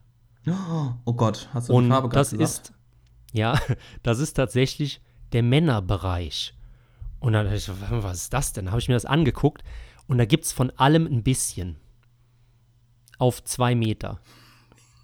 Oh 1.07 1.15
Gott, 1.15 1.49
hast 1.55 1.71
du 1.71 1.73
die 1.73 1.79
Und 1.79 1.89
Farbe 1.89 2.11
das 2.11 2.33
gesagt? 2.33 2.43
ist, 2.51 2.73
ja, 3.33 3.59
das 4.03 4.19
ist 4.19 4.35
tatsächlich 4.35 5.01
der 5.33 5.43
Männerbereich. 5.43 6.53
Und 7.21 7.33
dann 7.33 7.47
dachte 7.47 7.57
ich, 7.57 7.71
was 7.91 8.19
ist 8.19 8.35
das 8.35 8.53
denn? 8.53 8.69
Habe 8.69 8.81
ich 8.81 8.89
mir 8.89 8.95
das 8.97 9.07
angeguckt 9.07 9.65
und 10.09 10.19
da 10.19 10.27
gibt 10.27 10.45
es 10.45 10.53
von 10.53 10.69
allem 10.73 11.07
ein 11.07 11.23
bisschen. 11.23 11.79
Auf 13.19 13.43
zwei 13.45 13.75
Meter. 13.75 14.21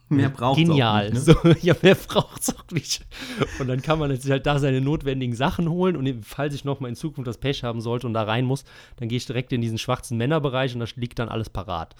Mehr 0.09 0.29
braucht 0.29 0.59
Genial. 0.59 1.07
Auch 1.07 1.13
nicht, 1.13 1.27
ne? 1.27 1.35
so, 1.35 1.49
ja, 1.67 1.75
mehr 1.83 1.95
braucht 1.95 2.41
es 2.43 2.57
auch 2.57 2.65
nicht. 2.73 3.07
Und 3.61 3.69
dann 3.69 3.81
kann 3.81 3.99
man 4.01 4.11
jetzt 4.11 4.29
halt 4.29 4.45
da 4.45 4.59
seine 4.59 4.81
notwendigen 4.81 5.37
Sachen 5.37 5.69
holen 5.71 5.95
und 5.97 6.25
falls 6.27 6.53
ich 6.55 6.65
noch 6.65 6.81
mal 6.81 6.89
in 6.89 6.97
Zukunft 6.97 7.29
das 7.29 7.39
Pech 7.39 7.63
haben 7.63 7.81
sollte 7.81 8.09
und 8.09 8.15
da 8.15 8.25
rein 8.25 8.45
muss, 8.45 8.65
dann 8.97 9.09
gehe 9.09 9.19
ich 9.19 9.27
direkt 9.27 9.53
in 9.53 9.61
diesen 9.61 9.79
schwarzen 9.79 10.19
Männerbereich 10.19 10.75
und 10.75 10.81
da 10.81 10.87
liegt 10.97 11.21
dann 11.21 11.29
alles 11.29 11.49
parat. 11.49 11.95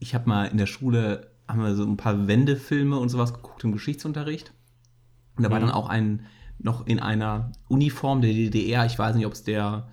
Ich 0.00 0.12
habe 0.14 0.28
mal 0.28 0.46
in 0.46 0.58
der 0.58 0.66
Schule 0.66 1.30
haben 1.46 1.62
wir 1.62 1.76
so 1.76 1.84
ein 1.84 1.96
paar 1.96 2.26
Wendefilme 2.26 2.98
und 2.98 3.10
sowas 3.10 3.32
geguckt 3.32 3.62
im 3.62 3.70
Geschichtsunterricht. 3.72 4.52
Und 5.36 5.44
da 5.44 5.50
war 5.50 5.58
Mhm. 5.60 5.66
dann 5.66 5.74
auch 5.74 5.88
ein 5.88 6.26
noch 6.58 6.86
in 6.86 6.98
einer 7.00 7.52
Uniform 7.68 8.22
der 8.22 8.32
DDR, 8.32 8.86
ich 8.86 8.98
weiß 8.98 9.14
nicht, 9.16 9.26
ob 9.26 9.32
es 9.34 9.44
der 9.44 9.88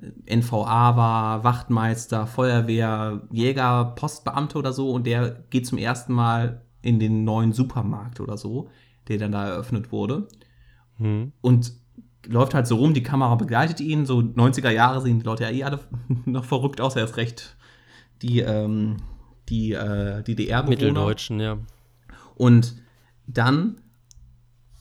NVA 0.00 0.96
war, 0.96 1.44
Wachtmeister, 1.44 2.26
Feuerwehr, 2.26 3.22
Jäger, 3.30 3.92
Postbeamte 3.96 4.58
oder 4.58 4.72
so 4.72 4.90
und 4.90 5.06
der 5.06 5.44
geht 5.50 5.66
zum 5.66 5.78
ersten 5.78 6.12
Mal 6.12 6.62
in 6.80 6.98
den 6.98 7.24
neuen 7.24 7.52
Supermarkt 7.52 8.20
oder 8.20 8.36
so, 8.36 8.68
der 9.08 9.18
dann 9.18 9.32
da 9.32 9.46
eröffnet 9.46 9.92
wurde. 9.92 10.28
Hm. 10.96 11.32
Und 11.40 11.72
läuft 12.26 12.54
halt 12.54 12.66
so 12.66 12.76
rum, 12.76 12.94
die 12.94 13.02
Kamera 13.02 13.34
begleitet 13.34 13.80
ihn. 13.80 14.06
So 14.06 14.18
90er 14.18 14.70
Jahre 14.70 15.00
sehen 15.00 15.20
die 15.20 15.24
Leute 15.24 15.44
ja 15.44 15.50
eh 15.50 15.64
alle 15.64 15.80
noch 16.24 16.44
verrückt 16.44 16.80
aus. 16.80 16.96
Er 16.96 17.04
ist 17.04 17.16
recht 17.16 17.56
die, 18.22 18.40
ähm, 18.40 18.96
die 19.48 19.72
äh, 19.72 20.22
DDR-Bewohner. 20.22 20.68
Mitteldeutschen, 20.68 21.40
ja. 21.40 21.58
Und 22.34 22.76
dann 23.26 23.80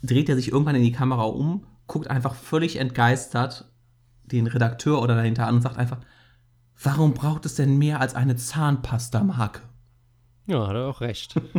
dreht 0.03 0.29
er 0.29 0.35
sich 0.35 0.51
irgendwann 0.51 0.75
in 0.75 0.83
die 0.83 0.91
Kamera 0.91 1.23
um, 1.23 1.65
guckt 1.87 2.09
einfach 2.09 2.33
völlig 2.35 2.77
entgeistert 2.77 3.70
den 4.31 4.47
Redakteur 4.47 5.01
oder 5.01 5.15
dahinter 5.15 5.47
an 5.47 5.55
und 5.55 5.61
sagt 5.61 5.77
einfach, 5.77 5.99
warum 6.81 7.13
braucht 7.13 7.45
es 7.45 7.55
denn 7.55 7.77
mehr 7.77 7.99
als 8.01 8.15
eine 8.15 8.35
Zahnpasta-Marke? 8.35 9.61
Ja, 10.47 10.67
hat 10.67 10.75
er 10.75 10.87
auch 10.87 11.01
recht. 11.01 11.35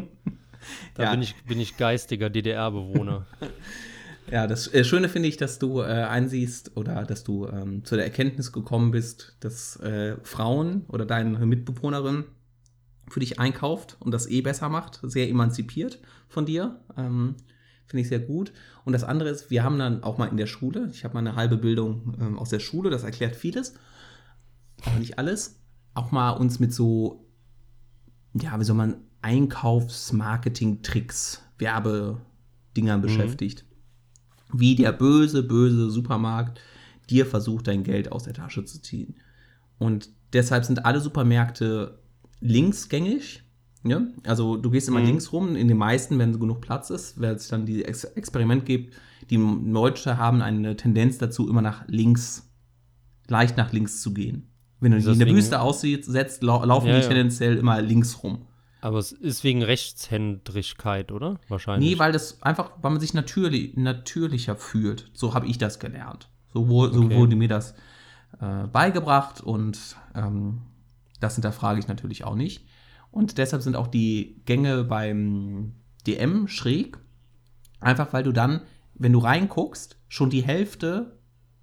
Da 0.94 1.02
Ja. 1.02 1.10
bin, 1.10 1.22
ich, 1.22 1.34
bin 1.42 1.58
ich 1.58 1.76
geistiger 1.76 2.30
DDR-Bewohner. 2.30 3.26
Ja, 4.30 4.46
das 4.46 4.72
äh, 4.72 4.84
Schöne 4.84 5.08
finde 5.08 5.28
ich, 5.28 5.36
dass 5.36 5.58
du 5.58 5.80
äh, 5.80 5.86
einsiehst 5.86 6.76
oder 6.76 7.02
dass 7.02 7.24
du 7.24 7.48
ähm, 7.48 7.84
zu 7.84 7.96
der 7.96 8.04
Erkenntnis 8.04 8.52
gekommen 8.52 8.92
bist, 8.92 9.36
dass 9.40 9.74
äh, 9.80 10.16
Frauen 10.22 10.84
oder 10.86 11.04
deine 11.04 11.44
Mitbewohnerin 11.44 12.26
für 13.08 13.18
dich 13.18 13.40
einkauft 13.40 13.96
und 13.98 14.12
das 14.12 14.28
eh 14.28 14.40
besser 14.40 14.68
macht, 14.68 15.00
sehr 15.02 15.28
emanzipiert 15.28 15.98
von 16.28 16.46
dir. 16.46 16.78
Ähm, 16.96 17.34
Finde 17.92 18.00
ich 18.00 18.08
sehr 18.08 18.18
gut. 18.20 18.52
Und 18.86 18.94
das 18.94 19.04
andere 19.04 19.28
ist, 19.28 19.50
wir 19.50 19.64
haben 19.64 19.78
dann 19.78 20.02
auch 20.02 20.16
mal 20.16 20.28
in 20.28 20.38
der 20.38 20.46
Schule, 20.46 20.88
ich 20.94 21.04
habe 21.04 21.12
mal 21.12 21.20
eine 21.20 21.36
halbe 21.36 21.58
Bildung 21.58 22.16
ähm, 22.18 22.38
aus 22.38 22.48
der 22.48 22.58
Schule, 22.58 22.88
das 22.88 23.04
erklärt 23.04 23.36
vieles, 23.36 23.74
aber 24.86 24.98
nicht 24.98 25.18
alles, 25.18 25.60
auch 25.92 26.10
mal 26.10 26.30
uns 26.30 26.58
mit 26.58 26.72
so, 26.72 27.26
ja, 28.32 28.58
wie 28.58 28.64
soll 28.64 28.76
man, 28.76 28.96
Einkaufs-Marketing-Tricks, 29.20 31.42
Werbedingern 31.58 33.00
mhm. 33.00 33.02
beschäftigt. 33.02 33.66
Wie 34.54 34.74
der 34.74 34.92
böse, 34.92 35.42
böse 35.42 35.90
Supermarkt 35.90 36.58
dir 37.10 37.26
versucht, 37.26 37.68
dein 37.68 37.84
Geld 37.84 38.10
aus 38.10 38.24
der 38.24 38.32
Tasche 38.32 38.64
zu 38.64 38.80
ziehen. 38.80 39.16
Und 39.76 40.08
deshalb 40.32 40.64
sind 40.64 40.86
alle 40.86 41.00
Supermärkte 41.00 41.98
linksgängig. 42.40 43.42
Ja? 43.84 44.02
Also 44.26 44.56
du 44.56 44.70
gehst 44.70 44.88
immer 44.88 45.00
mhm. 45.00 45.06
links 45.06 45.32
rum, 45.32 45.56
in 45.56 45.68
den 45.68 45.76
meisten, 45.76 46.18
wenn 46.18 46.38
genug 46.38 46.60
Platz 46.60 46.90
ist, 46.90 47.20
weil 47.20 47.34
es 47.34 47.48
dann 47.48 47.66
die 47.66 47.84
Ex 47.84 48.04
Experiment 48.04 48.64
gibt, 48.66 48.94
die 49.30 49.36
Leute 49.36 50.18
haben 50.18 50.42
eine 50.42 50.76
Tendenz 50.76 51.18
dazu, 51.18 51.48
immer 51.48 51.62
nach 51.62 51.86
links, 51.86 52.50
leicht 53.28 53.56
nach 53.56 53.72
links 53.72 54.02
zu 54.02 54.12
gehen. 54.12 54.48
Wenn 54.80 54.92
du 54.92 54.98
dich 54.98 55.06
in 55.06 55.18
der 55.18 55.28
Wüste 55.28 55.60
aussetzt, 55.60 56.42
lau 56.42 56.64
laufen 56.64 56.88
ja, 56.88 57.00
die 57.00 57.06
tendenziell 57.06 57.56
immer 57.56 57.80
links 57.80 58.22
rum. 58.22 58.46
Aber 58.80 58.98
es 58.98 59.12
ist 59.12 59.44
wegen 59.44 59.62
Rechtshändrigkeit, 59.62 61.12
oder? 61.12 61.38
Wahrscheinlich. 61.48 61.92
Nee, 61.92 61.98
weil 62.00 62.10
das 62.10 62.42
einfach, 62.42 62.72
weil 62.82 62.90
man 62.90 63.00
sich 63.00 63.14
natürlich, 63.14 63.76
natürlicher 63.76 64.56
fühlt. 64.56 65.08
So 65.14 65.34
habe 65.34 65.46
ich 65.46 65.56
das 65.56 65.78
gelernt. 65.78 66.28
So, 66.52 66.68
wo, 66.68 66.84
okay. 66.86 66.94
so 66.94 67.10
wurde 67.12 67.36
mir 67.36 67.46
das 67.46 67.74
äh, 68.40 68.66
beigebracht 68.66 69.40
und 69.40 69.78
ähm, 70.16 70.62
das 71.20 71.36
hinterfrage 71.36 71.78
ich 71.78 71.86
natürlich 71.86 72.24
auch 72.24 72.34
nicht. 72.34 72.66
Und 73.12 73.38
deshalb 73.38 73.62
sind 73.62 73.76
auch 73.76 73.86
die 73.86 74.42
Gänge 74.46 74.82
beim 74.82 75.74
DM 76.06 76.48
schräg. 76.48 76.98
Einfach 77.78 78.12
weil 78.12 78.24
du 78.24 78.32
dann, 78.32 78.62
wenn 78.94 79.12
du 79.12 79.20
reinguckst, 79.20 79.96
schon 80.08 80.30
die 80.30 80.42
Hälfte 80.42 81.18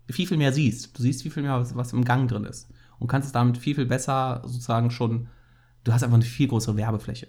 viel, 0.09 0.27
viel 0.27 0.37
mehr 0.37 0.53
siehst. 0.53 0.97
Du 0.97 1.01
siehst 1.01 1.21
viel, 1.21 1.31
viel 1.31 1.43
mehr, 1.43 1.59
was, 1.59 1.75
was 1.75 1.91
im 1.91 2.05
Gang 2.05 2.29
drin 2.29 2.45
ist. 2.45 2.71
Und 2.99 3.07
kannst 3.07 3.25
es 3.25 3.33
damit 3.33 3.57
viel, 3.57 3.75
viel 3.75 3.85
besser 3.85 4.41
sozusagen 4.45 4.91
schon 4.91 5.27
du 5.83 5.93
hast 5.93 6.03
einfach 6.03 6.15
eine 6.15 6.25
viel 6.25 6.47
größere 6.47 6.77
Werbefläche. 6.77 7.27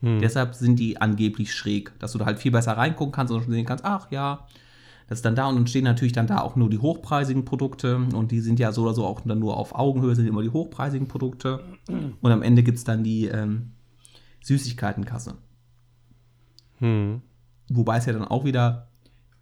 Hm. 0.00 0.20
Deshalb 0.20 0.54
sind 0.54 0.78
die 0.78 1.00
angeblich 1.00 1.54
schräg, 1.54 1.98
dass 1.98 2.12
du 2.12 2.18
da 2.18 2.26
halt 2.26 2.38
viel 2.38 2.52
besser 2.52 2.76
reingucken 2.76 3.12
kannst 3.12 3.32
und 3.32 3.48
sehen 3.48 3.66
kannst, 3.66 3.84
ach 3.84 4.10
ja, 4.10 4.46
das 5.06 5.18
ist 5.18 5.24
dann 5.24 5.36
da 5.36 5.46
und 5.48 5.56
dann 5.56 5.66
stehen 5.66 5.84
natürlich 5.84 6.12
dann 6.12 6.26
da 6.26 6.40
auch 6.40 6.56
nur 6.56 6.70
die 6.70 6.78
hochpreisigen 6.78 7.44
Produkte 7.44 7.96
und 7.96 8.30
die 8.30 8.40
sind 8.40 8.58
ja 8.58 8.72
so 8.72 8.82
oder 8.82 8.94
so 8.94 9.04
auch 9.04 9.20
dann 9.20 9.38
nur 9.38 9.56
auf 9.56 9.74
Augenhöhe, 9.74 10.14
sind 10.14 10.26
immer 10.26 10.42
die 10.42 10.50
hochpreisigen 10.50 11.08
Produkte 11.08 11.60
und 12.20 12.32
am 12.32 12.42
Ende 12.42 12.62
gibt 12.62 12.78
es 12.78 12.84
dann 12.84 13.04
die 13.04 13.26
ähm, 13.26 13.72
Süßigkeitenkasse. 14.42 15.34
Hm. 16.78 17.22
Wobei 17.68 17.98
es 17.98 18.06
ja 18.06 18.12
dann 18.12 18.24
auch 18.24 18.44
wieder 18.44 18.88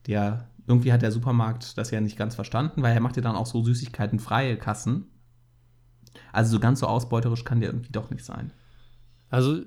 der, 0.06 0.48
irgendwie 0.66 0.92
hat 0.92 1.02
der 1.02 1.12
Supermarkt 1.12 1.78
das 1.78 1.90
ja 1.90 2.00
nicht 2.00 2.16
ganz 2.16 2.34
verstanden, 2.34 2.82
weil 2.82 2.94
er 2.94 3.00
macht 3.00 3.16
ja 3.16 3.22
dann 3.22 3.36
auch 3.36 3.46
so 3.46 3.62
süßigkeitenfreie 3.62 4.56
Kassen. 4.56 5.06
Also 6.32 6.52
so 6.52 6.60
ganz 6.60 6.80
so 6.80 6.86
ausbeuterisch 6.86 7.44
kann 7.44 7.60
der 7.60 7.70
irgendwie 7.70 7.92
doch 7.92 8.10
nicht 8.10 8.24
sein. 8.24 8.52
Also 9.28 9.62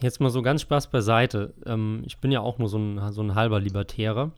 jetzt 0.00 0.20
mal 0.20 0.30
so 0.30 0.42
ganz 0.42 0.62
Spaß 0.62 0.90
beiseite. 0.90 1.54
Ähm, 1.64 2.02
ich 2.04 2.18
bin 2.18 2.32
ja 2.32 2.40
auch 2.40 2.58
nur 2.58 2.68
so 2.68 2.78
ein, 2.78 3.12
so 3.12 3.22
ein 3.22 3.34
halber 3.34 3.60
Libertärer. 3.60 4.32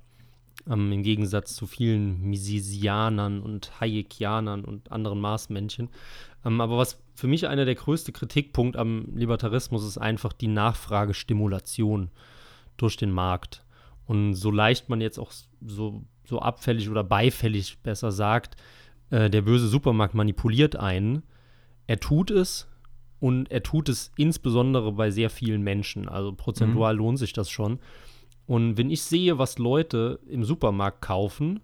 Ähm, 0.69 0.93
Im 0.93 1.03
Gegensatz 1.03 1.55
zu 1.55 1.67
vielen 1.67 2.23
Misesianern 2.23 3.41
und 3.41 3.81
Hayekianern 3.81 4.65
und 4.65 4.91
anderen 4.93 5.21
Marsmännchen. 5.21 5.91
Ähm, 6.45 6.61
aber 6.61 6.79
was 6.79 7.03
für 7.15 7.27
mich 7.27 7.47
einer 7.47 7.65
der 7.65 7.75
größte 7.75 8.13
Kritikpunkt 8.13 8.77
am 8.77 9.07
Libertarismus 9.15 9.85
ist 9.85 9.99
einfach 9.99 10.33
die 10.33 10.49
Nachfragestimulation 10.49 12.11
durch 12.77 12.97
den 12.97 13.13
Markt. 13.13 13.65
Und 14.07 14.35
so 14.35 14.51
leicht 14.51 14.89
man 14.89 15.01
jetzt 15.01 15.19
auch 15.19 15.33
so, 15.65 16.05
so 16.25 16.41
abfällig 16.41 16.91
oder 16.91 17.05
beifällig 17.05 17.79
besser 17.83 18.13
sagt, 18.13 18.57
äh, 19.11 19.31
der 19.31 19.43
böse 19.43 19.69
Supermarkt 19.69 20.15
manipuliert 20.15 20.77
einen. 20.77 21.23
Er 21.87 22.01
tut 22.01 22.31
es 22.31 22.69
und 23.21 23.51
er 23.51 23.63
tut 23.63 23.89
es 23.89 24.13
insbesondere 24.17 24.93
bei 24.93 25.11
sehr 25.11 25.31
vielen 25.31 25.63
Menschen. 25.63 26.09
Also 26.09 26.33
prozentual 26.33 26.95
mhm. 26.95 26.99
lohnt 26.99 27.19
sich 27.19 27.33
das 27.33 27.51
schon. 27.51 27.79
Und 28.47 28.77
wenn 28.77 28.91
ich 28.91 29.03
sehe, 29.03 29.39
was 29.39 29.59
Leute 29.59 30.21
im 30.29 30.45
Supermarkt 30.45 31.01
kaufen, 31.01 31.61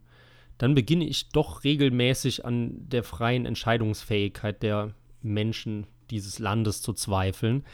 dann 0.58 0.74
beginne 0.74 1.04
ich 1.04 1.30
doch 1.30 1.64
regelmäßig 1.64 2.44
an 2.44 2.88
der 2.88 3.02
freien 3.02 3.46
Entscheidungsfähigkeit 3.46 4.62
der 4.62 4.94
Menschen 5.22 5.86
dieses 6.10 6.38
Landes 6.38 6.82
zu 6.82 6.92
zweifeln. 6.92 7.64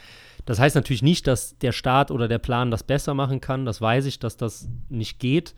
Das 0.45 0.59
heißt 0.59 0.75
natürlich 0.75 1.01
nicht, 1.01 1.27
dass 1.27 1.57
der 1.57 1.71
Staat 1.71 2.11
oder 2.11 2.27
der 2.27 2.37
Plan 2.37 2.71
das 2.71 2.83
besser 2.83 3.13
machen 3.13 3.41
kann. 3.41 3.65
Das 3.65 3.81
weiß 3.81 4.05
ich, 4.05 4.19
dass 4.19 4.37
das 4.37 4.69
nicht 4.89 5.19
geht. 5.19 5.55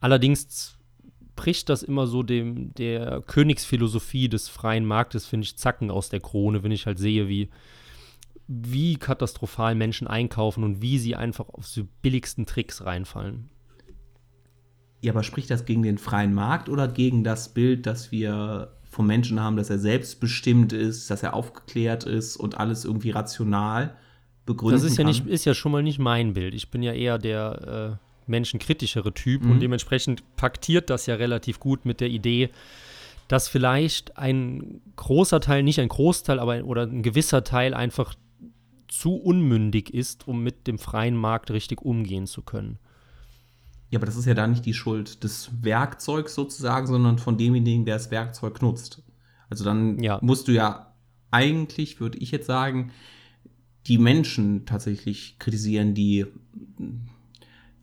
Allerdings 0.00 0.78
bricht 1.36 1.68
das 1.68 1.82
immer 1.82 2.06
so 2.06 2.22
dem, 2.22 2.74
der 2.74 3.22
Königsphilosophie 3.22 4.28
des 4.28 4.48
freien 4.48 4.86
Marktes, 4.86 5.26
finde 5.26 5.44
ich, 5.44 5.56
Zacken 5.56 5.90
aus 5.90 6.08
der 6.08 6.20
Krone, 6.20 6.62
wenn 6.62 6.72
ich 6.72 6.86
halt 6.86 6.98
sehe, 6.98 7.28
wie, 7.28 7.48
wie 8.48 8.96
katastrophal 8.96 9.74
Menschen 9.74 10.08
einkaufen 10.08 10.64
und 10.64 10.80
wie 10.80 10.98
sie 10.98 11.14
einfach 11.14 11.48
auf 11.50 11.70
die 11.70 11.86
billigsten 12.02 12.46
Tricks 12.46 12.84
reinfallen. 12.84 13.50
Ja, 15.00 15.12
aber 15.12 15.22
spricht 15.22 15.50
das 15.50 15.66
gegen 15.66 15.82
den 15.82 15.98
freien 15.98 16.34
Markt 16.34 16.68
oder 16.68 16.88
gegen 16.88 17.22
das 17.22 17.50
Bild, 17.52 17.86
das 17.86 18.10
wir 18.10 18.72
vom 18.90 19.06
Menschen 19.06 19.38
haben, 19.38 19.56
dass 19.56 19.70
er 19.70 19.78
selbstbestimmt 19.78 20.72
ist, 20.72 21.10
dass 21.10 21.22
er 21.22 21.34
aufgeklärt 21.34 22.04
ist 22.04 22.36
und 22.36 22.58
alles 22.58 22.84
irgendwie 22.84 23.10
rational 23.10 23.96
begründet? 24.46 24.82
Das 24.82 24.90
ist 24.90 24.96
ja, 24.96 25.04
nicht, 25.04 25.26
ist 25.26 25.44
ja 25.44 25.54
schon 25.54 25.70
mal 25.70 25.82
nicht 25.82 25.98
mein 25.98 26.32
Bild. 26.32 26.54
Ich 26.54 26.70
bin 26.70 26.82
ja 26.82 26.94
eher 26.94 27.18
der 27.18 27.98
äh, 28.00 28.30
menschenkritischere 28.30 29.12
Typ 29.12 29.44
mhm. 29.44 29.52
und 29.52 29.60
dementsprechend 29.60 30.24
paktiert 30.36 30.90
das 30.90 31.06
ja 31.06 31.16
relativ 31.16 31.60
gut 31.60 31.84
mit 31.84 32.00
der 32.00 32.08
Idee, 32.08 32.48
dass 33.28 33.46
vielleicht 33.46 34.16
ein 34.16 34.80
großer 34.96 35.40
Teil, 35.40 35.62
nicht 35.62 35.80
ein 35.80 35.88
Großteil, 35.88 36.40
aber 36.40 36.64
oder 36.64 36.82
ein 36.84 37.02
gewisser 37.02 37.44
Teil 37.44 37.74
einfach 37.74 38.14
zu 38.88 39.16
unmündig 39.16 39.92
ist, 39.92 40.26
um 40.26 40.42
mit 40.42 40.66
dem 40.66 40.78
freien 40.78 41.16
Markt 41.16 41.50
richtig 41.50 41.82
umgehen 41.82 42.26
zu 42.26 42.42
können. 42.42 42.78
Ja, 43.90 43.98
aber 43.98 44.06
das 44.06 44.16
ist 44.16 44.26
ja 44.26 44.34
da 44.34 44.46
nicht 44.46 44.66
die 44.66 44.74
Schuld 44.74 45.24
des 45.24 45.50
Werkzeugs 45.62 46.34
sozusagen, 46.34 46.86
sondern 46.86 47.18
von 47.18 47.38
demjenigen, 47.38 47.84
der 47.84 47.96
das 47.96 48.10
Werkzeug 48.10 48.60
nutzt. 48.60 49.02
Also 49.48 49.64
dann 49.64 50.02
ja. 50.02 50.18
musst 50.20 50.48
du 50.48 50.52
ja 50.52 50.94
eigentlich, 51.30 52.00
würde 52.00 52.18
ich 52.18 52.30
jetzt 52.30 52.46
sagen, 52.46 52.92
die 53.86 53.98
Menschen 53.98 54.66
tatsächlich 54.66 55.38
kritisieren, 55.38 55.94
die 55.94 56.26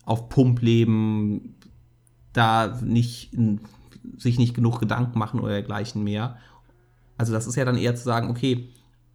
auf 0.04 0.28
Pump 0.28 0.62
leben, 0.62 1.56
da 2.32 2.78
nicht 2.82 3.36
sich 4.16 4.38
nicht 4.38 4.54
genug 4.54 4.78
Gedanken 4.78 5.18
machen 5.18 5.40
oder 5.40 5.52
dergleichen 5.52 6.04
mehr. 6.04 6.38
Also 7.18 7.32
das 7.32 7.46
ist 7.48 7.56
ja 7.56 7.64
dann 7.64 7.76
eher 7.76 7.96
zu 7.96 8.04
sagen, 8.04 8.30
okay, 8.30 8.68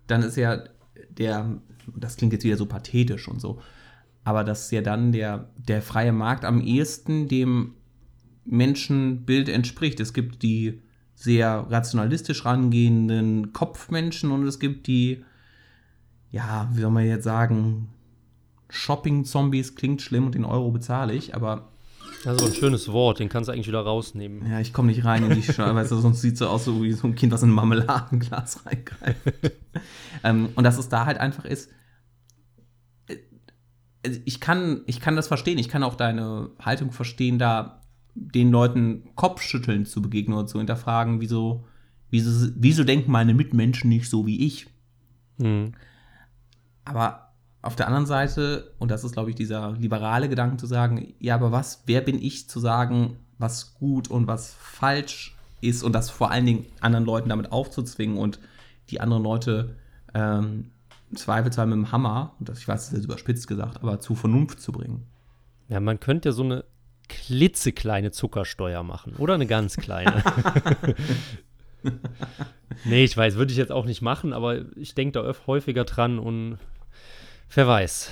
dann 0.08 0.24
ist 0.24 0.36
ja 0.36 0.64
der, 1.10 1.62
das 1.96 2.18
klingt 2.18 2.34
jetzt 2.34 2.44
wieder 2.44 2.58
so 2.58 2.66
pathetisch 2.66 3.28
und 3.28 3.40
so, 3.42 3.62
aber 4.24 4.44
das 4.44 4.66
ist 4.66 4.72
ja 4.72 4.82
dann 4.82 5.12
der, 5.12 5.50
der 5.58 5.82
freie 5.82 6.12
Markt 6.12 6.46
am 6.46 6.62
ehesten 6.62 7.28
dem 7.28 7.74
Menschenbild 8.46 9.50
entspricht. 9.50 10.00
Es 10.00 10.14
gibt 10.14 10.44
die 10.44 10.82
sehr 11.16 11.68
rationalistisch 11.70 12.46
rangehenden 12.46 13.54
Kopfmenschen 13.54 14.32
und 14.32 14.46
es 14.48 14.60
gibt 14.60 14.88
die, 14.88 15.24
ja, 16.32 16.70
wie 16.74 16.82
soll 16.82 16.92
man 16.92 17.06
jetzt 17.06 17.24
sagen, 17.24 17.90
Shopping-Zombies 18.70 19.76
klingt 19.76 20.02
schlimm 20.02 20.26
und 20.28 20.36
den 20.36 20.46
Euro 20.46 20.72
bezahle 20.72 21.14
ich, 21.14 21.36
aber. 21.36 21.71
Das 22.24 22.36
ist 22.36 22.42
so 22.42 22.48
ein 22.48 22.54
schönes 22.54 22.92
Wort, 22.92 23.20
den 23.20 23.30
kannst 23.30 23.48
du 23.48 23.54
eigentlich 23.54 23.68
wieder 23.68 23.82
rausnehmen. 23.82 24.50
Ja, 24.50 24.60
ich 24.60 24.74
komme 24.74 24.90
nicht 24.90 25.04
rein 25.06 25.24
in 25.24 25.36
die 25.36 25.42
Schale, 25.42 25.74
weißt 25.74 25.92
du, 25.92 25.98
sonst 25.98 26.22
sieht 26.22 26.34
es 26.34 26.40
so 26.40 26.48
aus 26.48 26.66
so 26.66 26.84
wie 26.84 26.94
so 26.94 27.08
ein 27.08 27.16
Kind, 27.16 27.32
was 27.32 27.42
in 27.42 27.50
ein 27.50 27.54
Marmeladenglas 27.54 28.66
reingreift. 28.66 29.20
ähm, 30.24 30.50
und 30.56 30.64
dass 30.64 30.78
es 30.78 30.90
da 30.90 31.06
halt 31.06 31.18
einfach 31.18 31.46
ist, 31.46 31.72
äh, 33.08 33.18
ich 34.26 34.40
kann, 34.40 34.82
ich 34.86 35.00
kann 35.00 35.16
das 35.16 35.28
verstehen, 35.28 35.58
ich 35.58 35.70
kann 35.70 35.84
auch 35.84 35.96
deine 35.96 36.52
Haltung 36.60 36.92
verstehen, 36.92 37.40
da 37.40 37.82
den 38.14 38.52
Leuten 38.52 39.10
Kopfschütteln 39.16 39.86
zu 39.86 40.02
begegnen 40.02 40.38
oder 40.38 40.48
zu 40.48 40.60
hinterfragen, 40.60 41.22
wieso, 41.22 41.66
wieso, 42.10 42.52
wieso 42.56 42.84
denken 42.84 43.12
meine 43.12 43.34
Mitmenschen 43.34 43.90
nicht 43.90 44.10
so 44.10 44.28
wie 44.28 44.46
ich. 44.46 44.68
Mhm. 45.38 45.74
Aber 46.86 47.31
auf 47.62 47.76
der 47.76 47.88
anderen 47.88 48.08
Seite, 48.08 48.72
und 48.80 48.90
das 48.90 49.04
ist, 49.04 49.14
glaube 49.14 49.30
ich, 49.30 49.36
dieser 49.36 49.74
liberale 49.74 50.30
Gedanke 50.30 50.58
zu 50.58 50.66
sagen, 50.66 51.14
ja, 51.20 51.36
aber 51.36 51.52
was, 51.52 51.84
wer 51.86 52.02
bin 52.02 52.22
ich 52.22 52.50
zu 52.50 52.60
sagen, 52.60 53.18
was 53.38 53.76
gut 53.76 54.10
und 54.10 54.28
was 54.28 54.56
falsch 54.60 55.36
ist 55.62 55.84
und 55.84 55.94
das 55.94 56.10
vor 56.10 56.32
allen 56.32 56.46
Dingen 56.46 56.66
anderen 56.80 57.06
Leuten 57.06 57.30
damit 57.30 57.52
aufzuzwingen 57.52 58.18
und 58.18 58.40
die 58.90 59.00
anderen 59.00 59.24
Leute 59.24 59.76
ähm, 60.14 60.72
zweifelsfrei 61.16 61.66
mit 61.66 61.76
dem 61.76 61.92
Hammer, 61.92 62.34
und 62.40 62.50
das, 62.50 62.60
ich 62.60 62.68
weiß, 62.68 62.90
das 62.90 63.00
ist 63.00 63.06
überspitzt 63.06 63.48
gesagt, 63.48 63.78
aber 63.78 64.00
zu 64.00 64.16
Vernunft 64.16 64.60
zu 64.60 64.72
bringen. 64.72 65.06
Ja, 65.70 65.80
man 65.80 66.00
könnte 66.00 66.30
ja 66.30 66.34
so 66.34 66.44
eine 66.44 66.66
klitzekleine 67.10 68.12
Zuckersteuer 68.12 68.84
machen 68.84 69.16
oder 69.18 69.36
eine 69.36 69.46
ganz 69.46 69.76
kleine. 69.76 70.24
nee, 72.86 73.04
ich 73.04 73.16
weiß, 73.16 73.36
würde 73.36 73.52
ich 73.52 73.58
jetzt 73.58 73.72
auch 73.72 73.86
nicht 73.86 74.02
machen, 74.02 74.34
aber 74.34 74.62
ich 74.76 74.96
denke 74.96 75.22
da 75.22 75.34
häufiger 75.46 75.84
dran 75.84 76.20
und 76.20 76.58
wer 77.54 77.68
weiß. 77.68 78.10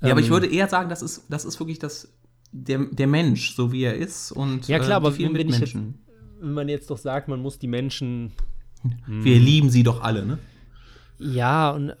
Ja, 0.00 0.08
ähm, 0.08 0.12
aber 0.12 0.20
ich 0.20 0.26
ähm, 0.26 0.32
würde 0.32 0.46
eher 0.46 0.68
sagen, 0.68 0.88
das 0.88 1.02
ist, 1.02 1.24
das 1.28 1.44
ist 1.44 1.58
wirklich 1.60 1.78
das, 1.78 2.12
der, 2.52 2.86
der 2.90 3.06
Mensch, 3.06 3.54
so 3.54 3.72
wie 3.72 3.82
er 3.82 3.94
ist 3.94 4.32
und 4.32 4.68
ja, 4.68 4.78
klar, 4.78 4.90
äh, 4.90 4.94
aber 4.94 5.18
wenn, 5.18 5.34
wenn, 5.34 5.48
jetzt, 5.48 5.74
wenn 5.74 6.52
man 6.52 6.68
jetzt 6.68 6.90
doch 6.90 6.98
sagt, 6.98 7.28
man 7.28 7.40
muss 7.40 7.58
die 7.58 7.68
Menschen. 7.68 8.32
Wir 9.06 9.36
hm. 9.36 9.44
lieben 9.44 9.70
sie 9.70 9.82
doch 9.82 10.02
alle, 10.02 10.24
ne? 10.24 10.38
Ja, 11.18 11.70
und 11.70 11.92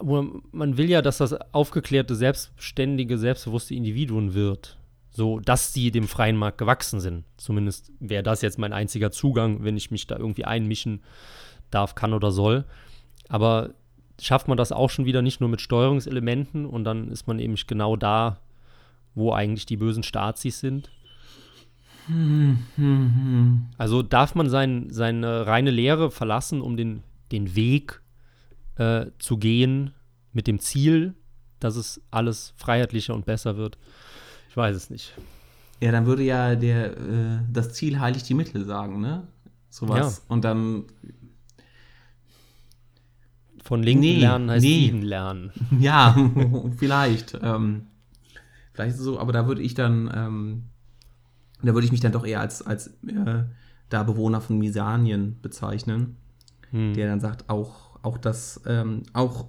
man 0.52 0.76
will 0.76 0.88
ja, 0.88 1.02
dass 1.02 1.18
das 1.18 1.32
aufgeklärte, 1.52 2.14
selbstständige, 2.14 3.18
selbstbewusste 3.18 3.74
Individuen 3.74 4.34
wird. 4.34 4.78
So, 5.10 5.40
dass 5.40 5.72
sie 5.72 5.90
dem 5.90 6.06
freien 6.06 6.36
Markt 6.36 6.58
gewachsen 6.58 7.00
sind. 7.00 7.24
Zumindest 7.36 7.90
wäre 7.98 8.22
das 8.22 8.42
jetzt 8.42 8.58
mein 8.58 8.72
einziger 8.72 9.10
Zugang, 9.10 9.64
wenn 9.64 9.76
ich 9.76 9.90
mich 9.90 10.06
da 10.06 10.16
irgendwie 10.16 10.44
einmischen 10.44 11.02
darf, 11.72 11.96
kann 11.96 12.12
oder 12.12 12.30
soll. 12.30 12.64
Aber 13.28 13.74
schafft 14.20 14.48
man 14.48 14.56
das 14.56 14.72
auch 14.72 14.90
schon 14.90 15.04
wieder 15.04 15.22
nicht 15.22 15.40
nur 15.40 15.48
mit 15.48 15.60
Steuerungselementen 15.60 16.66
und 16.66 16.84
dann 16.84 17.08
ist 17.08 17.26
man 17.26 17.38
eben 17.38 17.54
genau 17.66 17.96
da, 17.96 18.38
wo 19.14 19.32
eigentlich 19.32 19.66
die 19.66 19.76
bösen 19.76 20.02
Stazis 20.02 20.60
sind. 20.60 20.90
Also 23.76 24.02
darf 24.02 24.34
man 24.34 24.48
sein, 24.48 24.88
seine 24.90 25.46
reine 25.46 25.70
Lehre 25.70 26.10
verlassen, 26.10 26.62
um 26.62 26.76
den, 26.76 27.02
den 27.32 27.54
Weg 27.54 28.00
äh, 28.76 29.06
zu 29.18 29.36
gehen 29.36 29.92
mit 30.32 30.46
dem 30.46 30.58
Ziel, 30.58 31.14
dass 31.60 31.76
es 31.76 32.00
alles 32.10 32.54
freiheitlicher 32.56 33.14
und 33.14 33.26
besser 33.26 33.56
wird. 33.56 33.78
Ich 34.48 34.56
weiß 34.56 34.74
es 34.74 34.90
nicht. 34.90 35.12
Ja, 35.80 35.92
dann 35.92 36.06
würde 36.06 36.22
ja 36.22 36.54
der, 36.54 36.96
äh, 36.96 37.38
das 37.52 37.74
Ziel 37.74 38.00
heiligt 38.00 38.28
die 38.28 38.34
Mittel 38.34 38.64
sagen, 38.64 39.00
ne? 39.00 39.26
Sowas. 39.70 40.22
Ja. 40.24 40.34
Und 40.34 40.44
dann. 40.44 40.84
Von 43.68 43.82
Linken 43.82 44.00
nee, 44.00 44.18
lernen 44.18 44.50
heißt 44.50 44.64
nee. 44.64 44.86
Linken 44.86 45.02
lernen. 45.02 45.52
Ja, 45.78 46.16
vielleicht. 46.76 47.38
Ähm, 47.40 47.86
vielleicht 48.72 48.96
so, 48.96 49.20
aber 49.20 49.32
da 49.32 49.46
würde 49.46 49.62
ich 49.62 49.74
dann, 49.74 50.10
ähm, 50.12 50.64
da 51.62 51.74
würde 51.74 51.84
ich 51.84 51.92
mich 51.92 52.00
dann 52.00 52.12
doch 52.12 52.26
eher 52.26 52.40
als, 52.40 52.66
als 52.66 52.88
äh, 53.06 53.44
da 53.90 54.02
Bewohner 54.02 54.40
von 54.40 54.58
Misanien 54.58 55.38
bezeichnen, 55.42 56.16
hm. 56.70 56.94
der 56.94 57.08
dann 57.08 57.20
sagt, 57.20 57.48
auch 57.50 57.88
auch 58.02 58.18
das, 58.18 58.60
ähm, 58.66 59.02
auch 59.12 59.46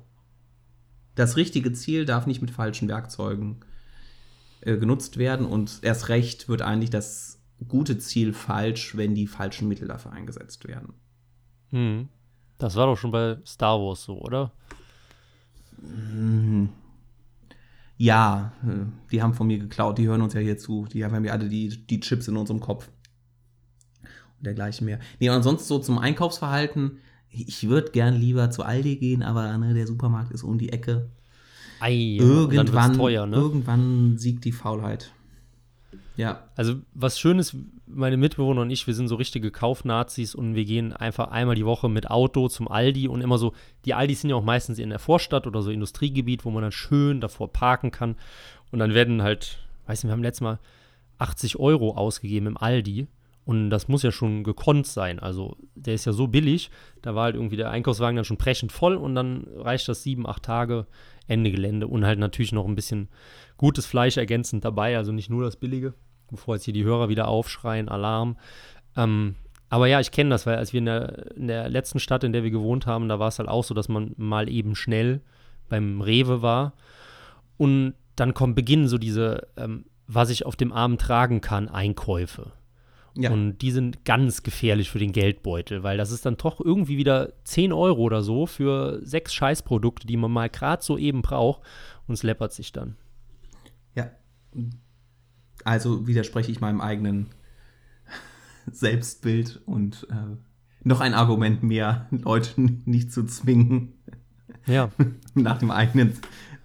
das 1.16 1.38
richtige 1.38 1.74
Ziel 1.74 2.06
darf 2.06 2.28
nicht 2.28 2.42
mit 2.42 2.52
falschen 2.52 2.88
Werkzeugen 2.88 3.58
äh, 4.62 4.78
genutzt 4.78 5.18
werden 5.18 5.46
und 5.46 5.80
erst 5.82 6.10
recht 6.10 6.50
wird 6.50 6.62
eigentlich 6.62 6.90
das 6.90 7.42
gute 7.68 7.98
Ziel 7.98 8.34
falsch, 8.34 8.96
wenn 8.96 9.16
die 9.16 9.28
falschen 9.28 9.68
Mittel 9.68 9.88
dafür 9.88 10.12
eingesetzt 10.12 10.68
werden. 10.68 10.94
Hm. 11.72 12.10
Das 12.60 12.75
war 12.75 12.86
doch 12.86 12.98
schon 12.98 13.12
bei 13.12 13.38
Star 13.46 13.80
Wars 13.80 14.04
so, 14.04 14.20
oder? 14.20 14.51
Hm. 15.82 16.70
Ja, 17.98 18.54
die 19.12 19.22
haben 19.22 19.34
von 19.34 19.48
mir 19.48 19.58
geklaut, 19.58 19.98
die 19.98 20.08
hören 20.08 20.22
uns 20.22 20.34
ja 20.34 20.39
hier 20.39 20.58
zu. 20.58 20.86
Die 20.86 21.04
haben 21.04 21.25
ja 21.25 21.34
alle 21.34 21.50
die, 21.50 21.70
die 21.86 22.00
Chips 22.00 22.28
in 22.28 22.38
unserem 22.38 22.60
Kopf. 22.60 22.89
Und 24.38 24.46
dergleichen 24.46 24.86
mehr. 24.86 25.00
Nee, 25.20 25.30
und 25.30 25.36
ansonsten 25.36 25.68
so 25.68 25.80
zum 25.80 25.98
Einkaufsverhalten 25.98 27.00
ich 27.32 27.70
würde 27.70 27.92
gern 27.92 28.16
lieber 28.16 28.50
zu 28.50 28.63
Aldi 28.63 28.96
gehen, 28.98 29.24
aber 29.24 29.58
ne, 29.58 29.74
der 29.74 29.88
Supermarkt 29.88 30.32
ist 30.32 30.44
um 30.44 30.58
die 30.58 30.72
Ecke. 30.72 31.10
Ei, 31.80 32.18
irgendwann, 32.20 32.98
teuer, 32.98 33.25
ne? 33.25 33.38
irgendwann 33.38 34.18
siegt 34.18 34.44
die 34.46 34.51
Faulheit. 34.51 35.12
Ja. 36.17 36.43
Also, 36.55 36.75
was 36.93 37.19
schön 37.19 37.39
ist, 37.39 37.55
meine 37.88 38.17
Mitbewohner 38.17 38.62
und 38.62 38.69
ich, 38.69 38.86
wir 38.88 38.93
sind 38.93 39.08
so 39.08 39.15
richtige 39.15 39.51
Kaufnazis 39.51 40.36
und 40.36 40.55
wir 40.55 40.65
gehen 40.65 40.93
einfach 40.93 41.29
einmal 41.29 41.55
die 41.55 41.65
Woche 41.65 41.89
mit 41.89 42.10
Auto 42.10 42.48
zum 42.48 42.67
Aldi 42.67 43.08
und 43.08 43.22
immer 43.22 43.38
so, 43.38 43.53
die 43.86 43.93
Aldis 43.93 44.22
sind 44.22 44.29
ja 44.29 44.36
auch 44.36 44.43
meistens 44.43 44.79
in 44.79 44.89
der 44.89 45.00
Vorstadt 45.00 45.48
oder 45.48 45.62
so 45.62 45.72
Industriegebiet, 45.72 46.46
wo 46.46 46.51
man 46.51 46.63
dann 46.63 46.72
schön 46.72 47.22
davor 47.22 47.51
parken 47.51 47.91
kann. 47.91 48.15
Und 48.72 48.79
dann 48.79 48.93
werden 48.93 49.24
halt, 49.24 49.60
weiß 49.88 50.03
nicht, 50.03 50.10
wir 50.10 50.13
haben 50.13 50.24
letztes 50.24 50.41
Mal 50.41 50.60
80 51.17 51.58
Euro 51.58 51.96
ausgegeben 51.96 52.48
im 52.48 52.58
Aldi 52.58 53.08
und 53.50 53.72
das 53.72 53.88
muss 53.88 54.03
ja 54.03 54.12
schon 54.12 54.43
gekonnt 54.43 54.86
sein. 54.86 55.17
Also 55.17 55.58
der 55.74 55.96
ist 55.96 56.05
ja 56.05 56.13
so 56.13 56.27
billig. 56.27 56.69
Da 57.02 57.15
war 57.15 57.23
halt 57.23 57.36
irgendwie 57.36 57.56
der 57.56 57.71
Einkaufswagen 57.71 58.15
dann 58.15 58.25
schon 58.25 58.38
brechend 58.38 58.71
voll 58.71 58.95
und 58.95 59.15
dann 59.15 59.47
reicht 59.56 59.88
das 59.88 60.04
sieben, 60.04 60.28
acht 60.28 60.43
Tage 60.43 60.86
Ende 61.30 61.52
Gelände 61.52 61.88
und 61.88 62.06
halt 62.06 62.20
natürlich 62.20 62.52
noch 62.52 62.68
ein 62.68 62.76
bisschen 62.76 63.10
gutes 63.58 63.86
Fleisch 63.86 64.18
ergänzend 64.18 64.65
dabei. 64.65 64.98
Also 64.98 65.12
nicht 65.12 65.30
nur 65.30 65.44
das 65.44 65.56
Billige, 65.56 65.94
bevor 66.30 66.56
jetzt 66.56 66.65
hier 66.65 66.74
die 66.74 66.84
Hörer 66.84 67.10
wieder 67.10 67.28
aufschreien, 67.28 67.89
Alarm. 67.89 68.38
Ähm, 68.98 69.36
aber 69.70 69.88
ja, 69.88 70.00
ich 70.00 70.12
kenne 70.12 70.32
das, 70.32 70.46
weil 70.46 70.58
als 70.58 70.74
wir 70.74 70.80
in 70.80 70.86
der, 70.86 71.36
in 71.36 71.48
der 71.48 71.70
letzten 71.70 72.00
Stadt, 72.00 72.24
in 72.24 72.34
der 72.34 72.44
wir 72.44 72.52
gewohnt 72.52 72.88
haben, 72.88 73.08
da 73.08 73.20
war 73.20 73.28
es 73.28 73.39
halt 73.39 73.50
auch 73.50 73.63
so, 73.63 73.74
dass 73.74 73.88
man 73.88 74.13
mal 74.18 74.50
eben 74.50 74.76
schnell 74.76 75.22
beim 75.70 76.02
Rewe 76.02 76.42
war 76.42 76.74
und 77.58 77.94
dann 78.15 78.34
kommt 78.34 78.56
beginnen 78.56 78.88
so 78.88 78.98
diese, 78.98 79.48
ähm, 79.56 79.86
was 80.08 80.32
ich 80.32 80.46
auf 80.46 80.56
dem 80.56 80.74
Arm 80.74 80.98
tragen 80.98 81.39
kann, 81.39 81.70
Einkäufe. 81.70 82.52
Ja. 83.19 83.32
Und 83.32 83.58
die 83.58 83.71
sind 83.71 84.05
ganz 84.05 84.43
gefährlich 84.43 84.89
für 84.89 84.97
den 84.97 85.12
Geldbeutel, 85.12 85.84
weil 85.84 85.97
das 85.97 86.12
ist 86.12 86.25
dann 86.25 86.38
doch 86.38 86.62
irgendwie 86.62 86.97
wieder 86.97 87.34
10 87.43 87.73
Euro 87.73 88.01
oder 88.03 88.21
so 88.21 88.45
für 88.45 89.01
sechs 89.05 89.34
Scheißprodukte, 89.34 90.08
die 90.08 90.15
man 90.15 90.32
mal 90.32 90.49
gerade 90.49 90.82
so 90.82 90.97
eben 90.97 91.21
braucht 91.21 91.62
und 92.08 92.13
es 92.13 92.23
läppert 92.23 92.53
sich 92.53 92.71
dann. 92.71 92.95
Ja. 93.93 94.10
Also 95.65 96.08
widerspreche 96.08 96.49
ich 96.49 96.62
meinem 96.62 96.79
eigenen 96.79 97.27
Selbstbild 98.71 99.62
und 99.65 100.08
äh, 100.10 100.38
noch 100.86 101.01
ein 101.01 101.13
Argument 101.13 101.62
mehr, 101.62 102.08
Leute 102.12 102.62
nicht 102.62 103.12
zu 103.12 103.25
zwingen, 103.25 103.95
ja. 104.65 104.91
nach 105.34 105.58
dem 105.58 105.71
eigenen 105.71 106.13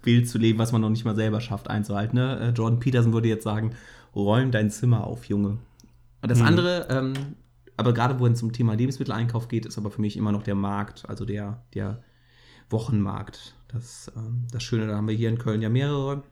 Bild 0.03 0.29
zu 0.29 0.37
leben, 0.37 0.57
was 0.57 0.71
man 0.71 0.79
noch 0.79 0.89
nicht 0.89 1.03
mal 1.03 1.15
selber 1.15 1.41
schafft 1.41 1.69
einzuhalten. 1.69 2.15
Ne? 2.15 2.39
Äh, 2.39 2.49
Jordan 2.51 2.79
Peterson 2.79 3.11
würde 3.11 3.27
jetzt 3.27 3.43
sagen, 3.43 3.71
räum 4.15 4.51
dein 4.51 4.71
Zimmer 4.71 5.05
auf, 5.05 5.25
Junge. 5.25 5.57
Und 6.25 6.31
das 6.31 6.39
mhm. 6.39 6.45
andere, 6.45 6.87
ähm, 6.89 7.13
aber 7.77 7.93
gerade 7.93 8.19
wo 8.19 8.25
es 8.25 8.39
zum 8.39 8.51
Thema 8.51 8.73
Lebensmitteleinkauf 8.73 9.47
geht, 9.47 9.67
ist 9.67 9.77
aber 9.77 9.91
für 9.91 10.01
mich 10.01 10.17
immer 10.17 10.31
noch 10.31 10.41
der 10.41 10.55
Markt, 10.55 11.07
also 11.07 11.23
der, 11.23 11.63
der 11.75 12.01
Wochenmarkt. 12.71 13.53
Das, 13.67 14.11
ähm, 14.17 14.47
das 14.51 14.63
Schöne, 14.63 14.87
da 14.87 14.95
haben 14.95 15.07
wir 15.07 15.13
hier 15.13 15.29
in 15.29 15.37
Köln 15.37 15.61
ja 15.61 15.69
mehrere. 15.69 16.23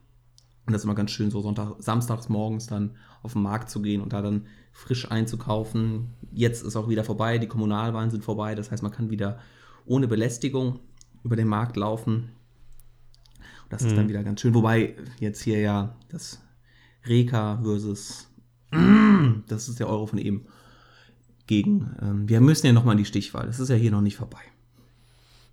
Und 0.66 0.72
das 0.72 0.80
ist 0.80 0.84
immer 0.84 0.96
ganz 0.96 1.12
schön, 1.12 1.30
so 1.30 1.42
Sonntag, 1.42 1.76
samstags 1.78 2.28
morgens 2.28 2.66
dann 2.66 2.96
auf 3.22 3.34
den 3.34 3.42
Markt 3.42 3.70
zu 3.70 3.82
gehen 3.82 4.00
und 4.00 4.12
da 4.12 4.20
dann 4.20 4.48
frisch 4.72 5.08
einzukaufen. 5.12 6.08
Jetzt 6.32 6.64
ist 6.64 6.74
auch 6.74 6.88
wieder 6.88 7.04
vorbei, 7.04 7.38
die 7.38 7.46
Kommunalwahlen 7.46 8.10
sind 8.10 8.24
vorbei, 8.24 8.56
das 8.56 8.72
heißt, 8.72 8.82
man 8.82 8.90
kann 8.90 9.10
wieder 9.10 9.38
ohne 9.86 10.08
Belästigung 10.08 10.80
über 11.22 11.36
den 11.36 11.46
Markt 11.46 11.76
laufen. 11.76 12.30
Und 13.62 13.72
das 13.72 13.82
mhm. 13.82 13.86
ist 13.86 13.96
dann 13.96 14.06
mhm. 14.06 14.08
wieder 14.08 14.24
ganz 14.24 14.40
schön. 14.40 14.54
Wobei 14.54 14.96
jetzt 15.20 15.40
hier 15.40 15.60
ja 15.60 15.94
das 16.08 16.42
Reka 17.06 17.60
versus 17.62 18.33
das 19.48 19.68
ist 19.68 19.80
der 19.80 19.88
Euro 19.88 20.06
von 20.06 20.18
eben. 20.18 20.46
Gegen. 21.46 21.94
Ähm, 22.00 22.28
wir 22.28 22.40
müssen 22.40 22.66
ja 22.66 22.72
nochmal 22.72 22.94
in 22.94 22.98
die 22.98 23.04
Stichwahl. 23.04 23.46
Es 23.48 23.60
ist 23.60 23.68
ja 23.68 23.74
hier 23.74 23.90
noch 23.90 24.00
nicht 24.00 24.16
vorbei. 24.16 24.40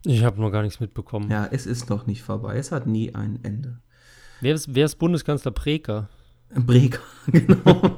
Ich 0.06 0.24
habe 0.24 0.40
noch 0.40 0.50
gar 0.50 0.64
nichts 0.64 0.80
mitbekommen. 0.80 1.30
Ja, 1.30 1.48
es 1.52 1.66
ist 1.66 1.90
noch 1.90 2.08
nicht 2.08 2.24
vorbei. 2.24 2.58
Es 2.58 2.72
hat 2.72 2.88
nie 2.88 3.14
ein 3.14 3.40
Ende. 3.44 3.82
Wer 4.40 4.56
ist, 4.56 4.74
wer 4.74 4.86
ist 4.86 4.96
Bundeskanzler 4.96 5.52
Preker? 5.52 6.10
Breker, 6.54 7.00
genau. 7.28 7.98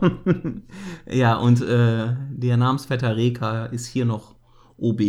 ja, 1.09 1.37
und 1.37 1.61
äh, 1.61 2.15
der 2.29 2.57
Namensvetter 2.57 3.15
Reka 3.15 3.65
ist 3.65 3.87
hier 3.87 4.05
noch 4.05 4.35
OB. 4.77 5.01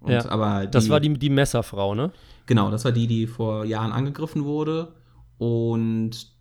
Und, 0.00 0.12
ja, 0.12 0.28
aber 0.28 0.66
die, 0.66 0.70
das 0.70 0.88
war 0.88 1.00
die, 1.00 1.12
die 1.14 1.30
Messerfrau, 1.30 1.94
ne? 1.94 2.12
Genau, 2.46 2.70
das 2.70 2.84
war 2.84 2.92
die, 2.92 3.06
die 3.06 3.26
vor 3.26 3.64
Jahren 3.64 3.90
angegriffen 3.90 4.44
wurde. 4.44 4.94
Und 5.38 6.33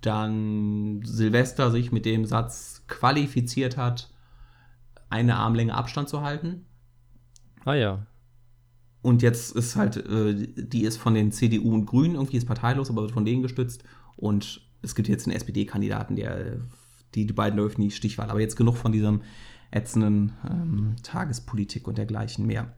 dann 0.00 1.00
Silvester 1.04 1.70
sich 1.70 1.92
mit 1.92 2.04
dem 2.04 2.24
Satz 2.24 2.84
qualifiziert 2.86 3.76
hat, 3.76 4.10
eine 5.08 5.36
Armlänge 5.36 5.74
Abstand 5.74 6.08
zu 6.08 6.22
halten. 6.22 6.66
Ah 7.64 7.74
ja. 7.74 8.06
Und 9.02 9.22
jetzt 9.22 9.54
ist 9.54 9.76
halt, 9.76 9.96
äh, 9.96 10.48
die 10.56 10.82
ist 10.82 10.96
von 10.96 11.14
den 11.14 11.32
CDU 11.32 11.72
und 11.74 11.86
Grünen, 11.86 12.14
irgendwie 12.14 12.36
ist 12.36 12.46
parteilos, 12.46 12.90
aber 12.90 13.02
wird 13.02 13.12
von 13.12 13.24
denen 13.24 13.42
gestützt. 13.42 13.84
Und 14.16 14.66
es 14.82 14.94
gibt 14.94 15.08
jetzt 15.08 15.26
einen 15.26 15.36
SPD-Kandidaten, 15.36 16.16
der 16.16 16.58
die, 17.14 17.26
die 17.26 17.32
beiden 17.32 17.58
läuft 17.58 17.78
nie 17.78 17.90
Stichwahl. 17.90 18.30
Aber 18.30 18.40
jetzt 18.40 18.56
genug 18.56 18.76
von 18.76 18.92
diesem 18.92 19.22
ätzenden 19.70 20.32
ähm, 20.48 20.96
Tagespolitik 21.02 21.88
und 21.88 21.98
dergleichen 21.98 22.46
mehr. 22.46 22.72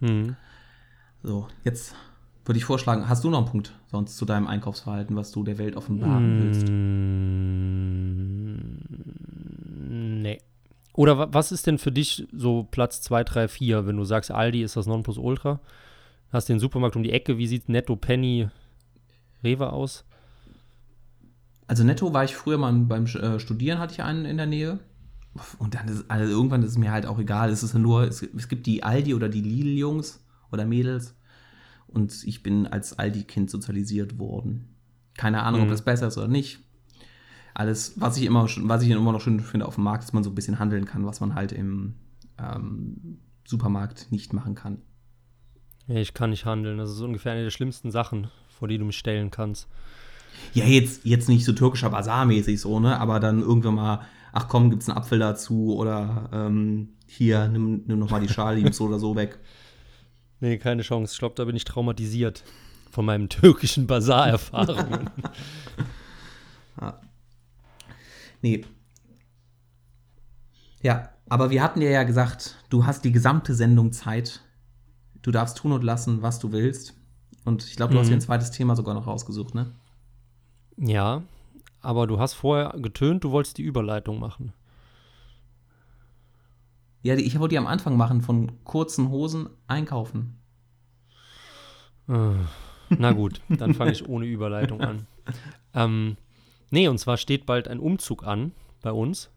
Hm. 0.00 0.36
So, 1.22 1.48
jetzt 1.64 1.94
würde 2.44 2.58
ich 2.58 2.64
vorschlagen, 2.64 3.08
hast 3.08 3.24
du 3.24 3.30
noch 3.30 3.38
einen 3.38 3.46
Punkt 3.46 3.72
sonst 3.86 4.16
zu 4.16 4.24
deinem 4.24 4.46
Einkaufsverhalten, 4.46 5.14
was 5.16 5.30
du 5.32 5.44
der 5.44 5.58
Welt 5.58 5.76
offenbaren 5.76 6.42
willst? 6.42 6.66
Mm, 9.88 10.22
nee. 10.22 10.40
Oder 10.94 11.32
was 11.32 11.52
ist 11.52 11.66
denn 11.66 11.78
für 11.78 11.92
dich 11.92 12.26
so 12.32 12.64
Platz 12.70 13.00
2, 13.02 13.24
3, 13.24 13.48
4, 13.48 13.86
wenn 13.86 13.96
du 13.96 14.04
sagst, 14.04 14.30
Aldi 14.30 14.62
ist 14.62 14.76
das 14.76 14.86
Nonplusultra? 14.86 15.60
Hast 16.30 16.48
den 16.48 16.58
Supermarkt 16.58 16.96
um 16.96 17.02
die 17.02 17.12
Ecke, 17.12 17.38
wie 17.38 17.46
sieht 17.46 17.68
Netto, 17.68 17.96
Penny, 17.96 18.48
Rewe 19.44 19.72
aus? 19.72 20.04
Also 21.66 21.84
Netto 21.84 22.12
war 22.12 22.24
ich 22.24 22.34
früher 22.34 22.58
mal 22.58 22.72
beim 22.72 23.06
äh, 23.06 23.38
Studieren, 23.38 23.78
hatte 23.78 23.94
ich 23.94 24.02
einen 24.02 24.24
in 24.24 24.36
der 24.36 24.46
Nähe. 24.46 24.80
Und 25.58 25.74
dann 25.74 25.88
ist, 25.88 26.10
also 26.10 26.30
irgendwann 26.30 26.62
ist 26.62 26.70
es 26.72 26.78
mir 26.78 26.92
halt 26.92 27.06
auch 27.06 27.18
egal. 27.18 27.50
Es 27.50 27.62
ist 27.62 27.74
nur, 27.74 28.02
es, 28.02 28.22
es 28.22 28.48
gibt 28.48 28.66
die 28.66 28.82
Aldi 28.82 29.14
oder 29.14 29.28
die 29.28 29.40
Lidl-Jungs 29.40 30.22
oder 30.50 30.66
Mädels. 30.66 31.14
Und 31.92 32.24
ich 32.24 32.42
bin 32.42 32.66
als 32.66 32.98
Aldi-Kind 32.98 33.50
sozialisiert 33.50 34.18
worden. 34.18 34.74
Keine 35.14 35.42
Ahnung, 35.42 35.60
mhm. 35.60 35.66
ob 35.66 35.70
das 35.70 35.82
besser 35.82 36.08
ist 36.08 36.18
oder 36.18 36.28
nicht. 36.28 36.60
Alles, 37.54 38.00
was 38.00 38.16
ich 38.16 38.24
immer, 38.24 38.48
was 38.62 38.82
ich 38.82 38.90
immer 38.90 39.12
noch 39.12 39.20
schön 39.20 39.40
finde 39.40 39.66
auf 39.66 39.74
dem 39.74 39.84
Markt, 39.84 40.04
dass 40.04 40.12
man 40.12 40.24
so 40.24 40.30
ein 40.30 40.34
bisschen 40.34 40.58
handeln 40.58 40.86
kann, 40.86 41.04
was 41.04 41.20
man 41.20 41.34
halt 41.34 41.52
im 41.52 41.94
ähm, 42.38 43.18
Supermarkt 43.44 44.10
nicht 44.10 44.32
machen 44.32 44.54
kann. 44.54 44.78
Ja, 45.86 45.96
ich 45.96 46.14
kann 46.14 46.30
nicht 46.30 46.46
handeln. 46.46 46.78
Das 46.78 46.90
ist 46.90 47.00
ungefähr 47.00 47.32
eine 47.32 47.42
der 47.42 47.50
schlimmsten 47.50 47.90
Sachen, 47.90 48.28
vor 48.48 48.68
die 48.68 48.78
du 48.78 48.84
mich 48.84 48.96
stellen 48.96 49.30
kannst. 49.30 49.68
Ja, 50.54 50.64
jetzt, 50.64 51.04
jetzt 51.04 51.28
nicht 51.28 51.44
so 51.44 51.52
türkischer 51.52 51.90
Basar-mäßig 51.90 52.58
so, 52.58 52.80
ne? 52.80 52.98
Aber 52.98 53.20
dann 53.20 53.40
irgendwann 53.40 53.74
mal, 53.74 54.00
ach 54.32 54.48
komm, 54.48 54.70
gibt's 54.70 54.88
einen 54.88 54.96
Apfel 54.96 55.18
dazu 55.18 55.76
oder 55.76 56.30
ähm, 56.32 56.94
hier, 57.06 57.48
nimm, 57.48 57.82
nimm 57.86 57.98
noch 57.98 58.10
mal 58.10 58.20
die 58.20 58.28
Schale, 58.32 58.72
so 58.72 58.86
oder 58.86 58.98
so 58.98 59.16
weg. 59.16 59.38
Nee, 60.42 60.58
keine 60.58 60.82
Chance. 60.82 61.12
Ich 61.12 61.18
glaube, 61.20 61.36
da 61.36 61.44
bin 61.44 61.54
ich 61.54 61.62
traumatisiert 61.62 62.42
von 62.90 63.04
meinen 63.04 63.28
türkischen 63.28 63.86
Basar-Erfahrungen. 63.86 65.08
ja. 66.80 67.00
Nee. 68.42 68.64
Ja, 70.82 71.10
aber 71.28 71.50
wir 71.50 71.62
hatten 71.62 71.78
dir 71.78 71.90
ja 71.90 72.02
gesagt, 72.02 72.56
du 72.70 72.84
hast 72.84 73.04
die 73.04 73.12
gesamte 73.12 73.54
Sendung 73.54 73.92
Zeit. 73.92 74.40
Du 75.22 75.30
darfst 75.30 75.58
tun 75.58 75.70
und 75.70 75.84
lassen, 75.84 76.22
was 76.22 76.40
du 76.40 76.50
willst. 76.50 76.94
Und 77.44 77.62
ich 77.62 77.76
glaube, 77.76 77.92
du 77.92 77.98
mhm. 77.98 78.00
hast 78.00 78.08
dir 78.08 78.16
ein 78.16 78.20
zweites 78.20 78.50
Thema 78.50 78.74
sogar 78.74 78.94
noch 78.94 79.06
rausgesucht, 79.06 79.54
ne? 79.54 79.72
Ja, 80.76 81.22
aber 81.80 82.08
du 82.08 82.18
hast 82.18 82.34
vorher 82.34 82.74
getönt, 82.80 83.22
du 83.22 83.30
wolltest 83.30 83.58
die 83.58 83.62
Überleitung 83.62 84.18
machen. 84.18 84.52
Ja, 87.02 87.14
ich 87.14 87.38
wollte 87.38 87.54
die 87.54 87.58
am 87.58 87.66
Anfang 87.66 87.96
machen, 87.96 88.22
von 88.22 88.64
kurzen 88.64 89.10
Hosen 89.10 89.48
einkaufen. 89.66 90.38
Äh, 92.08 92.34
na 92.90 93.12
gut, 93.12 93.40
dann 93.48 93.74
fange 93.74 93.92
ich 93.92 94.08
ohne 94.08 94.26
Überleitung 94.26 94.80
an. 94.80 95.06
Ähm, 95.74 96.16
nee, 96.70 96.88
und 96.88 96.98
zwar 96.98 97.16
steht 97.16 97.46
bald 97.46 97.68
ein 97.68 97.80
Umzug 97.80 98.26
an 98.26 98.52
bei 98.82 98.92
uns. 98.92 99.30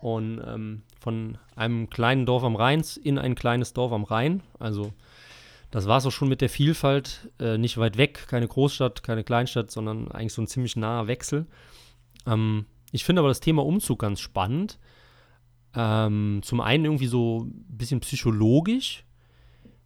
Und 0.00 0.40
ähm, 0.46 0.82
von 0.98 1.38
einem 1.56 1.90
kleinen 1.90 2.24
Dorf 2.24 2.44
am 2.44 2.56
Rhein 2.56 2.82
in 3.02 3.18
ein 3.18 3.34
kleines 3.34 3.72
Dorf 3.72 3.92
am 3.92 4.04
Rhein. 4.04 4.42
Also 4.58 4.92
das 5.70 5.86
war 5.86 5.98
es 5.98 6.06
auch 6.06 6.12
schon 6.12 6.28
mit 6.28 6.40
der 6.40 6.48
Vielfalt. 6.48 7.30
Äh, 7.38 7.58
nicht 7.58 7.76
weit 7.78 7.96
weg, 7.96 8.26
keine 8.28 8.48
Großstadt, 8.48 9.02
keine 9.02 9.24
Kleinstadt, 9.24 9.70
sondern 9.70 10.10
eigentlich 10.10 10.32
so 10.32 10.42
ein 10.42 10.46
ziemlich 10.46 10.76
naher 10.76 11.06
Wechsel. 11.06 11.46
Ähm, 12.26 12.66
ich 12.92 13.04
finde 13.04 13.20
aber 13.20 13.28
das 13.28 13.40
Thema 13.40 13.64
Umzug 13.64 14.00
ganz 14.00 14.20
spannend. 14.20 14.78
Ähm, 15.74 16.40
zum 16.42 16.60
einen 16.60 16.84
irgendwie 16.84 17.06
so 17.06 17.44
ein 17.44 17.64
bisschen 17.68 18.00
psychologisch, 18.00 19.04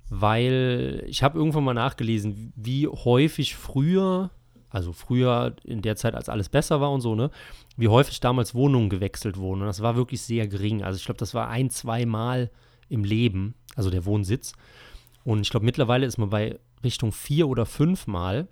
weil 0.09 1.05
ich 1.07 1.23
habe 1.23 1.39
irgendwann 1.39 1.65
mal 1.65 1.75
nachgelesen, 1.75 2.53
wie 2.57 2.87
häufig 2.89 3.55
früher, 3.55 4.31
also 4.71 4.93
früher 4.93 5.57
in 5.65 5.83
der 5.83 5.97
Zeit, 5.97 6.15
als 6.15 6.29
alles 6.29 6.49
besser 6.49 6.81
war 6.81 6.91
und 6.91 7.01
so, 7.01 7.15
ne, 7.15 7.31
wie 7.77 7.89
häufig 7.89 8.21
damals 8.21 8.55
Wohnungen 8.55 8.89
gewechselt 8.89 9.37
wurden. 9.37 9.63
Und 9.63 9.67
das 9.67 9.83
war 9.83 9.97
wirklich 9.97 10.23
sehr 10.23 10.47
gering. 10.49 10.83
Also 10.83 10.97
ich 10.97 11.05
glaube, 11.05 11.19
das 11.19 11.35
war 11.35 11.49
ein, 11.49 11.71
zwei 11.71 12.07
Mal 12.07 12.51
im 12.89 13.05
Leben, 13.05 13.55
also 13.77 13.91
der 13.91 14.05
Wohnsitz. 14.05 14.53
Und 15.25 15.41
ich 15.41 15.51
glaube, 15.51 15.67
mittlerweile 15.67 16.07
ist 16.07 16.19
man 16.19 16.31
bei 16.31 16.59
Richtung 16.83 17.13
vier 17.13 17.49
oder 17.49 17.67
fünf 17.67 18.07
Mal. 18.07 18.49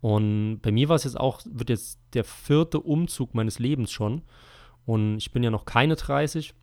Und 0.00 0.60
bei 0.60 0.72
mir 0.72 0.88
war 0.88 0.96
es 0.96 1.04
jetzt 1.04 1.18
auch, 1.18 1.40
wird 1.44 1.70
jetzt 1.70 1.98
der 2.14 2.24
vierte 2.24 2.80
Umzug 2.80 3.34
meines 3.34 3.58
Lebens 3.58 3.90
schon. 3.90 4.22
Und 4.88 5.18
ich 5.18 5.32
bin 5.32 5.42
ja 5.42 5.50
noch 5.50 5.66
keine 5.66 5.96
30. 5.96 6.54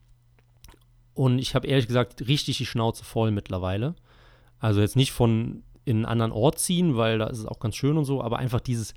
Und 1.14 1.38
ich 1.38 1.54
habe 1.54 1.68
ehrlich 1.68 1.86
gesagt 1.86 2.28
richtig 2.28 2.58
die 2.58 2.66
Schnauze 2.66 3.06
voll 3.06 3.30
mittlerweile. 3.30 3.94
Also 4.58 4.82
jetzt 4.82 4.96
nicht 4.96 5.12
von 5.12 5.62
in 5.84 5.98
einen 5.98 6.06
anderen 6.06 6.32
Ort 6.32 6.58
ziehen, 6.58 6.98
weil 6.98 7.20
da 7.20 7.28
ist 7.28 7.38
es 7.38 7.46
auch 7.46 7.60
ganz 7.60 7.76
schön 7.76 7.98
und 7.98 8.06
so, 8.06 8.24
aber 8.24 8.40
einfach 8.40 8.62
dieses 8.62 8.96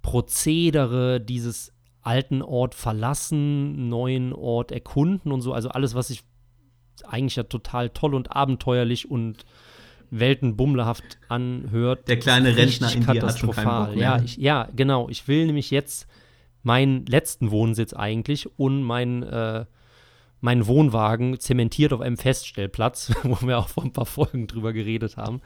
Prozedere, 0.00 1.20
dieses 1.20 1.74
alten 2.00 2.40
Ort 2.40 2.74
verlassen, 2.74 3.90
neuen 3.90 4.32
Ort 4.32 4.72
erkunden 4.72 5.30
und 5.30 5.42
so. 5.42 5.52
Also 5.52 5.68
alles, 5.68 5.94
was 5.94 6.08
sich 6.08 6.22
eigentlich 7.06 7.36
ja 7.36 7.42
total 7.42 7.90
toll 7.90 8.14
und 8.14 8.34
abenteuerlich 8.34 9.10
und 9.10 9.44
weltenbummlerhaft 10.08 11.18
anhört. 11.28 12.08
Der 12.08 12.18
kleine 12.18 12.56
Rentner 12.56 12.94
in 12.94 13.04
dir 13.04 13.26
hat 13.26 13.38
schon 13.38 13.50
keinen 13.50 13.98
ja, 13.98 14.22
ich, 14.22 14.38
ja, 14.38 14.70
genau. 14.74 15.10
Ich 15.10 15.28
will 15.28 15.44
nämlich 15.44 15.70
jetzt 15.70 16.08
meinen 16.64 17.06
letzten 17.06 17.50
Wohnsitz 17.52 17.92
eigentlich 17.92 18.48
und 18.58 18.82
mein, 18.82 19.22
äh, 19.22 19.66
meinen 20.40 20.66
Wohnwagen 20.66 21.38
zementiert 21.38 21.92
auf 21.92 22.00
einem 22.00 22.16
Feststellplatz, 22.16 23.12
wo 23.22 23.46
wir 23.46 23.58
auch 23.58 23.68
vor 23.68 23.84
ein 23.84 23.92
paar 23.92 24.06
Folgen 24.06 24.48
drüber 24.48 24.72
geredet 24.72 25.16
haben. 25.16 25.40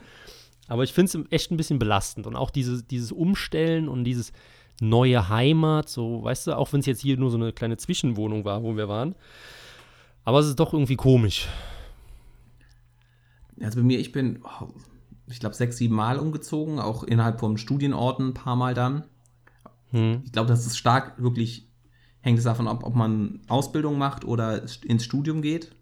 Aber 0.67 0.83
ich 0.83 0.93
finde 0.93 1.19
es 1.19 1.31
echt 1.31 1.51
ein 1.51 1.57
bisschen 1.57 1.79
belastend 1.79 2.25
und 2.25 2.35
auch 2.35 2.49
dieses, 2.49 2.87
dieses 2.87 3.11
Umstellen 3.11 3.87
und 3.87 4.03
dieses 4.03 4.31
neue 4.81 5.29
Heimat, 5.29 5.89
so, 5.89 6.23
weißt 6.23 6.47
du, 6.47 6.57
auch 6.57 6.71
wenn 6.71 6.79
es 6.79 6.85
jetzt 6.85 7.01
hier 7.01 7.17
nur 7.17 7.31
so 7.31 7.37
eine 7.37 7.51
kleine 7.51 7.77
Zwischenwohnung 7.77 8.45
war, 8.45 8.63
wo 8.63 8.77
wir 8.77 8.87
waren. 8.87 9.15
Aber 10.23 10.39
es 10.39 10.47
ist 10.47 10.59
doch 10.59 10.73
irgendwie 10.73 10.95
komisch. 10.95 11.47
Also 13.61 13.79
bei 13.79 13.83
mir, 13.83 13.99
ich 13.99 14.11
bin, 14.11 14.41
oh, 14.43 14.67
ich 15.27 15.39
glaube, 15.39 15.55
sechs, 15.55 15.77
sieben 15.77 15.95
Mal 15.95 16.17
umgezogen, 16.17 16.79
auch 16.79 17.03
innerhalb 17.03 17.39
von 17.39 17.57
Studienorten 17.57 18.29
ein 18.29 18.33
paar 18.33 18.55
Mal 18.55 18.73
dann. 18.73 19.03
Hm. 19.91 20.21
Ich 20.25 20.31
glaube, 20.31 20.47
das 20.47 20.65
ist 20.65 20.77
stark 20.77 21.21
wirklich, 21.21 21.67
hängt 22.21 22.37
es 22.37 22.45
davon 22.45 22.67
ab, 22.67 22.83
ob 22.83 22.95
man 22.95 23.41
Ausbildung 23.47 23.97
macht 23.97 24.25
oder 24.25 24.63
ins 24.83 25.03
Studium 25.03 25.41
geht. 25.41 25.75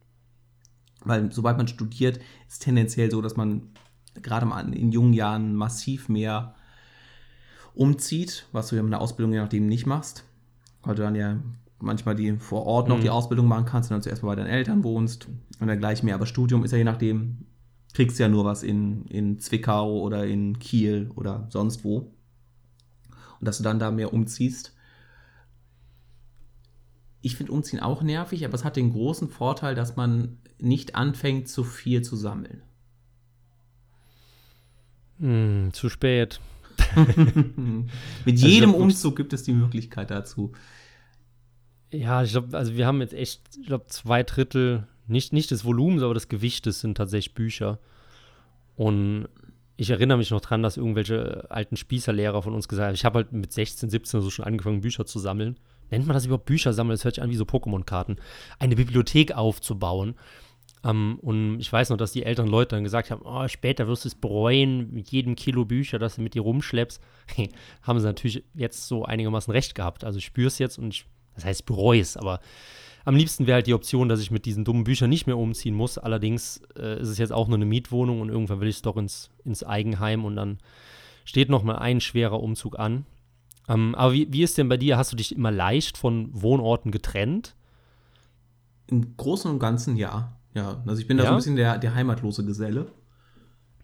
Weil 1.03 1.31
sobald 1.31 1.57
man 1.57 1.67
studiert, 1.67 2.17
ist 2.17 2.23
es 2.53 2.59
tendenziell 2.59 3.11
so, 3.11 3.21
dass 3.21 3.35
man 3.35 3.69
gerade 4.21 4.47
in 4.73 4.91
jungen 4.91 5.13
Jahren 5.13 5.55
massiv 5.55 6.09
mehr 6.09 6.55
umzieht, 7.73 8.47
was 8.51 8.69
du 8.69 8.75
ja 8.75 8.83
mit 8.83 8.93
einer 8.93 9.01
Ausbildung 9.01 9.33
je 9.33 9.39
nachdem 9.39 9.67
nicht 9.67 9.85
machst. 9.85 10.23
Weil 10.83 10.95
du 10.95 11.03
dann 11.03 11.15
ja 11.15 11.37
manchmal 11.79 12.15
die 12.15 12.33
vor 12.37 12.65
Ort 12.65 12.87
noch 12.87 12.97
mhm. 12.97 13.01
die 13.01 13.09
Ausbildung 13.09 13.47
machen 13.47 13.65
kannst 13.65 13.91
und 13.91 13.95
dann 13.95 14.01
zuerst 14.01 14.23
mal 14.23 14.29
bei 14.29 14.35
deinen 14.35 14.49
Eltern 14.49 14.83
wohnst 14.83 15.27
und 15.59 15.67
dann 15.67 15.79
gleich 15.79 16.03
mehr. 16.03 16.15
Aber 16.15 16.25
Studium 16.25 16.63
ist 16.63 16.71
ja 16.71 16.77
je 16.77 16.83
nachdem, 16.83 17.45
kriegst 17.93 18.19
ja 18.19 18.27
nur 18.27 18.45
was 18.45 18.63
in, 18.63 19.05
in 19.05 19.39
Zwickau 19.39 20.01
oder 20.01 20.25
in 20.25 20.59
Kiel 20.59 21.11
oder 21.15 21.47
sonst 21.49 21.83
wo. 21.83 22.11
Und 23.39 23.47
dass 23.47 23.57
du 23.57 23.63
dann 23.63 23.79
da 23.79 23.91
mehr 23.91 24.13
umziehst. 24.13 24.73
Ich 27.21 27.35
finde 27.35 27.51
Umziehen 27.51 27.79
auch 27.79 28.01
nervig, 28.01 28.45
aber 28.45 28.53
es 28.53 28.63
hat 28.63 28.75
den 28.75 28.91
großen 28.91 29.29
Vorteil, 29.29 29.75
dass 29.75 29.95
man 29.95 30.37
nicht 30.59 30.95
anfängt, 30.95 31.49
zu 31.49 31.63
viel 31.63 32.01
zu 32.01 32.15
sammeln. 32.15 32.61
Hm, 35.19 35.69
zu 35.73 35.89
spät. 35.89 36.39
Mit 36.95 38.35
also 38.35 38.47
jedem 38.47 38.71
also, 38.71 38.83
Umzug 38.83 39.15
gibt 39.15 39.33
es 39.33 39.43
die 39.43 39.53
Möglichkeit 39.53 40.11
dazu. 40.11 40.53
Ja, 41.91 42.23
ich 42.23 42.31
glaube, 42.31 42.57
also 42.57 42.75
wir 42.75 42.85
haben 42.85 43.01
jetzt 43.01 43.13
echt, 43.13 43.41
ich 43.59 43.67
glaube, 43.67 43.87
zwei 43.87 44.23
Drittel 44.23 44.87
nicht, 45.07 45.33
nicht 45.33 45.51
des 45.51 45.63
Volumens, 45.63 46.03
aber 46.03 46.13
des 46.13 46.27
Gewichtes 46.27 46.81
sind 46.81 46.95
tatsächlich 46.95 47.33
Bücher. 47.33 47.79
Und 48.75 49.27
ich 49.77 49.91
erinnere 49.91 50.17
mich 50.17 50.31
noch 50.31 50.41
dran, 50.41 50.63
dass 50.63 50.75
irgendwelche 50.75 51.45
alten 51.49 51.77
Spießerlehrer 51.77 52.41
von 52.41 52.53
uns 52.53 52.67
gesagt 52.67 52.87
haben, 52.87 52.95
ich 52.95 53.05
habe 53.05 53.17
halt 53.17 53.31
mit 53.31 53.53
16, 53.53 53.89
17 53.89 54.21
so 54.21 54.29
schon 54.31 54.45
angefangen, 54.45 54.81
Bücher 54.81 55.05
zu 55.05 55.19
sammeln. 55.19 55.55
Nennt 55.91 56.07
man 56.07 56.15
das 56.15 56.25
überhaupt 56.25 56.45
Bücher 56.45 56.73
sammeln? 56.73 56.95
Das 56.95 57.05
hört 57.05 57.15
sich 57.15 57.23
an 57.23 57.29
wie 57.29 57.35
so 57.35 57.45
Pokémon-Karten. 57.45 58.17
Eine 58.59 58.75
Bibliothek 58.75 59.33
aufzubauen. 59.33 60.15
Um, 60.83 60.89
ähm, 60.89 61.19
und 61.21 61.59
ich 61.59 61.71
weiß 61.71 61.89
noch, 61.89 61.97
dass 61.97 62.11
die 62.11 62.23
älteren 62.23 62.49
Leute 62.49 62.75
dann 62.75 62.83
gesagt 62.83 63.09
haben, 63.09 63.23
oh, 63.23 63.47
später 63.47 63.87
wirst 63.87 64.05
du 64.05 64.09
es 64.09 64.15
bereuen, 64.15 64.93
mit 64.93 65.09
jedem 65.09 65.35
Kilo 65.35 65.65
Bücher, 65.65 65.97
das 65.97 66.15
du 66.15 66.21
mit 66.21 66.33
dir 66.33 66.41
rumschleppst. 66.41 67.01
haben 67.81 67.99
sie 67.99 68.05
natürlich 68.05 68.43
jetzt 68.53 68.87
so 68.87 69.05
einigermaßen 69.05 69.51
recht 69.51 69.75
gehabt. 69.75 70.03
Also 70.03 70.17
ich 70.19 70.25
spüre 70.25 70.47
es 70.47 70.59
jetzt 70.59 70.77
und 70.77 70.93
ich, 70.93 71.05
das 71.35 71.45
heißt, 71.45 71.65
bereue 71.65 72.01
es, 72.01 72.17
aber 72.17 72.39
am 73.07 73.15
liebsten 73.15 73.47
wäre 73.47 73.55
halt 73.55 73.67
die 73.67 73.73
Option, 73.73 74.09
dass 74.09 74.19
ich 74.19 74.31
mit 74.31 74.45
diesen 74.45 74.65
dummen 74.65 74.83
Büchern 74.83 75.09
nicht 75.09 75.27
mehr 75.27 75.37
umziehen 75.37 75.73
muss. 75.73 75.97
Allerdings 75.97 76.59
äh, 76.77 76.99
ist 76.99 77.07
es 77.07 77.17
jetzt 77.17 77.31
auch 77.31 77.47
nur 77.47 77.55
eine 77.55 77.65
Mietwohnung 77.65 78.19
und 78.19 78.27
irgendwann 78.27 78.59
will 78.59 78.67
ich 78.67 78.75
es 78.75 78.81
doch 78.81 78.97
ins, 78.97 79.29
ins 79.45 79.63
Eigenheim 79.63 80.25
und 80.25 80.35
dann 80.35 80.57
steht 81.23 81.47
noch 81.47 81.63
mal 81.63 81.77
ein 81.77 82.01
schwerer 82.01 82.43
Umzug 82.43 82.77
an. 82.77 83.05
Ähm, 83.69 83.95
aber 83.95 84.11
wie, 84.11 84.27
wie 84.33 84.43
ist 84.43 84.57
denn 84.57 84.67
bei 84.67 84.75
dir? 84.75 84.97
Hast 84.97 85.13
du 85.13 85.15
dich 85.15 85.33
immer 85.33 85.51
leicht 85.51 85.97
von 85.97 86.29
Wohnorten 86.33 86.91
getrennt? 86.91 87.55
Im 88.87 89.15
Großen 89.15 89.49
und 89.49 89.59
Ganzen 89.59 89.95
ja. 89.95 90.35
Ja, 90.53 90.83
also 90.85 90.99
ich 90.99 91.07
bin 91.07 91.15
da 91.15 91.23
ja? 91.23 91.29
so 91.29 91.35
ein 91.35 91.37
bisschen 91.37 91.55
der, 91.55 91.77
der 91.77 91.95
heimatlose 91.95 92.43
Geselle. 92.43 92.91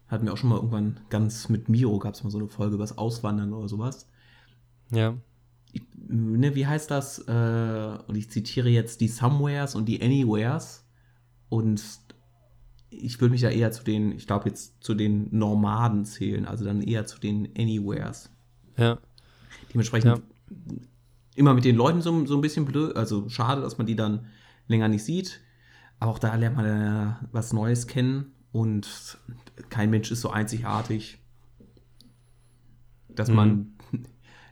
Hatten 0.06 0.26
wir 0.26 0.34
auch 0.34 0.36
schon 0.36 0.50
mal 0.50 0.56
irgendwann 0.56 1.00
ganz 1.08 1.48
mit 1.48 1.70
Miro, 1.70 1.98
gab 1.98 2.12
es 2.12 2.24
mal 2.24 2.30
so 2.30 2.36
eine 2.36 2.48
Folge 2.48 2.74
über 2.74 2.84
das 2.84 2.98
Auswandern 2.98 3.54
oder 3.54 3.68
sowas. 3.68 4.06
Ja 4.90 5.14
ne, 5.94 6.54
wie 6.54 6.66
heißt 6.66 6.90
das? 6.90 7.20
Äh, 7.26 7.98
und 8.06 8.16
ich 8.16 8.30
zitiere 8.30 8.68
jetzt 8.68 9.00
die 9.00 9.08
Somewheres 9.08 9.74
und 9.74 9.86
die 9.86 10.02
Anywheres. 10.02 10.84
Und 11.48 11.82
ich 12.90 13.20
würde 13.20 13.32
mich 13.32 13.42
ja 13.42 13.50
eher 13.50 13.72
zu 13.72 13.84
den, 13.84 14.12
ich 14.12 14.26
glaube 14.26 14.48
jetzt 14.48 14.82
zu 14.82 14.94
den 14.94 15.28
Nomaden 15.36 16.04
zählen, 16.04 16.46
also 16.46 16.64
dann 16.64 16.82
eher 16.82 17.06
zu 17.06 17.18
den 17.18 17.48
Anywheres. 17.56 18.30
Ja. 18.76 18.98
Dementsprechend 19.72 20.18
ja. 20.18 20.74
immer 21.34 21.54
mit 21.54 21.64
den 21.64 21.76
Leuten 21.76 22.02
so, 22.02 22.26
so 22.26 22.36
ein 22.36 22.40
bisschen 22.40 22.64
blöd, 22.64 22.96
also 22.96 23.28
schade, 23.28 23.62
dass 23.62 23.78
man 23.78 23.86
die 23.86 23.96
dann 23.96 24.26
länger 24.68 24.88
nicht 24.88 25.04
sieht. 25.04 25.40
Aber 25.98 26.12
auch 26.12 26.18
da 26.18 26.34
lernt 26.34 26.56
man 26.56 26.66
äh, 26.66 27.26
was 27.32 27.52
Neues 27.52 27.86
kennen 27.86 28.32
und 28.52 29.18
kein 29.70 29.90
Mensch 29.90 30.10
ist 30.10 30.20
so 30.20 30.30
einzigartig, 30.30 31.18
dass 33.08 33.28
mhm. 33.28 33.34
man, 33.34 33.72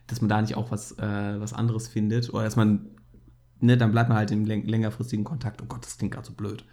dass 0.07 0.21
man 0.21 0.29
da 0.29 0.41
nicht 0.41 0.55
auch 0.55 0.71
was, 0.71 0.97
äh, 0.97 1.39
was 1.39 1.53
anderes 1.53 1.87
findet 1.87 2.33
oder 2.33 2.43
dass 2.43 2.55
man, 2.55 2.87
ne, 3.59 3.77
dann 3.77 3.91
bleibt 3.91 4.09
man 4.09 4.17
halt 4.17 4.31
im 4.31 4.45
längerfristigen 4.45 5.23
Kontakt. 5.23 5.61
Oh 5.61 5.65
Gott, 5.65 5.85
das 5.85 5.97
klingt 5.97 6.13
gerade 6.13 6.27
so 6.27 6.33
blöd. 6.33 6.65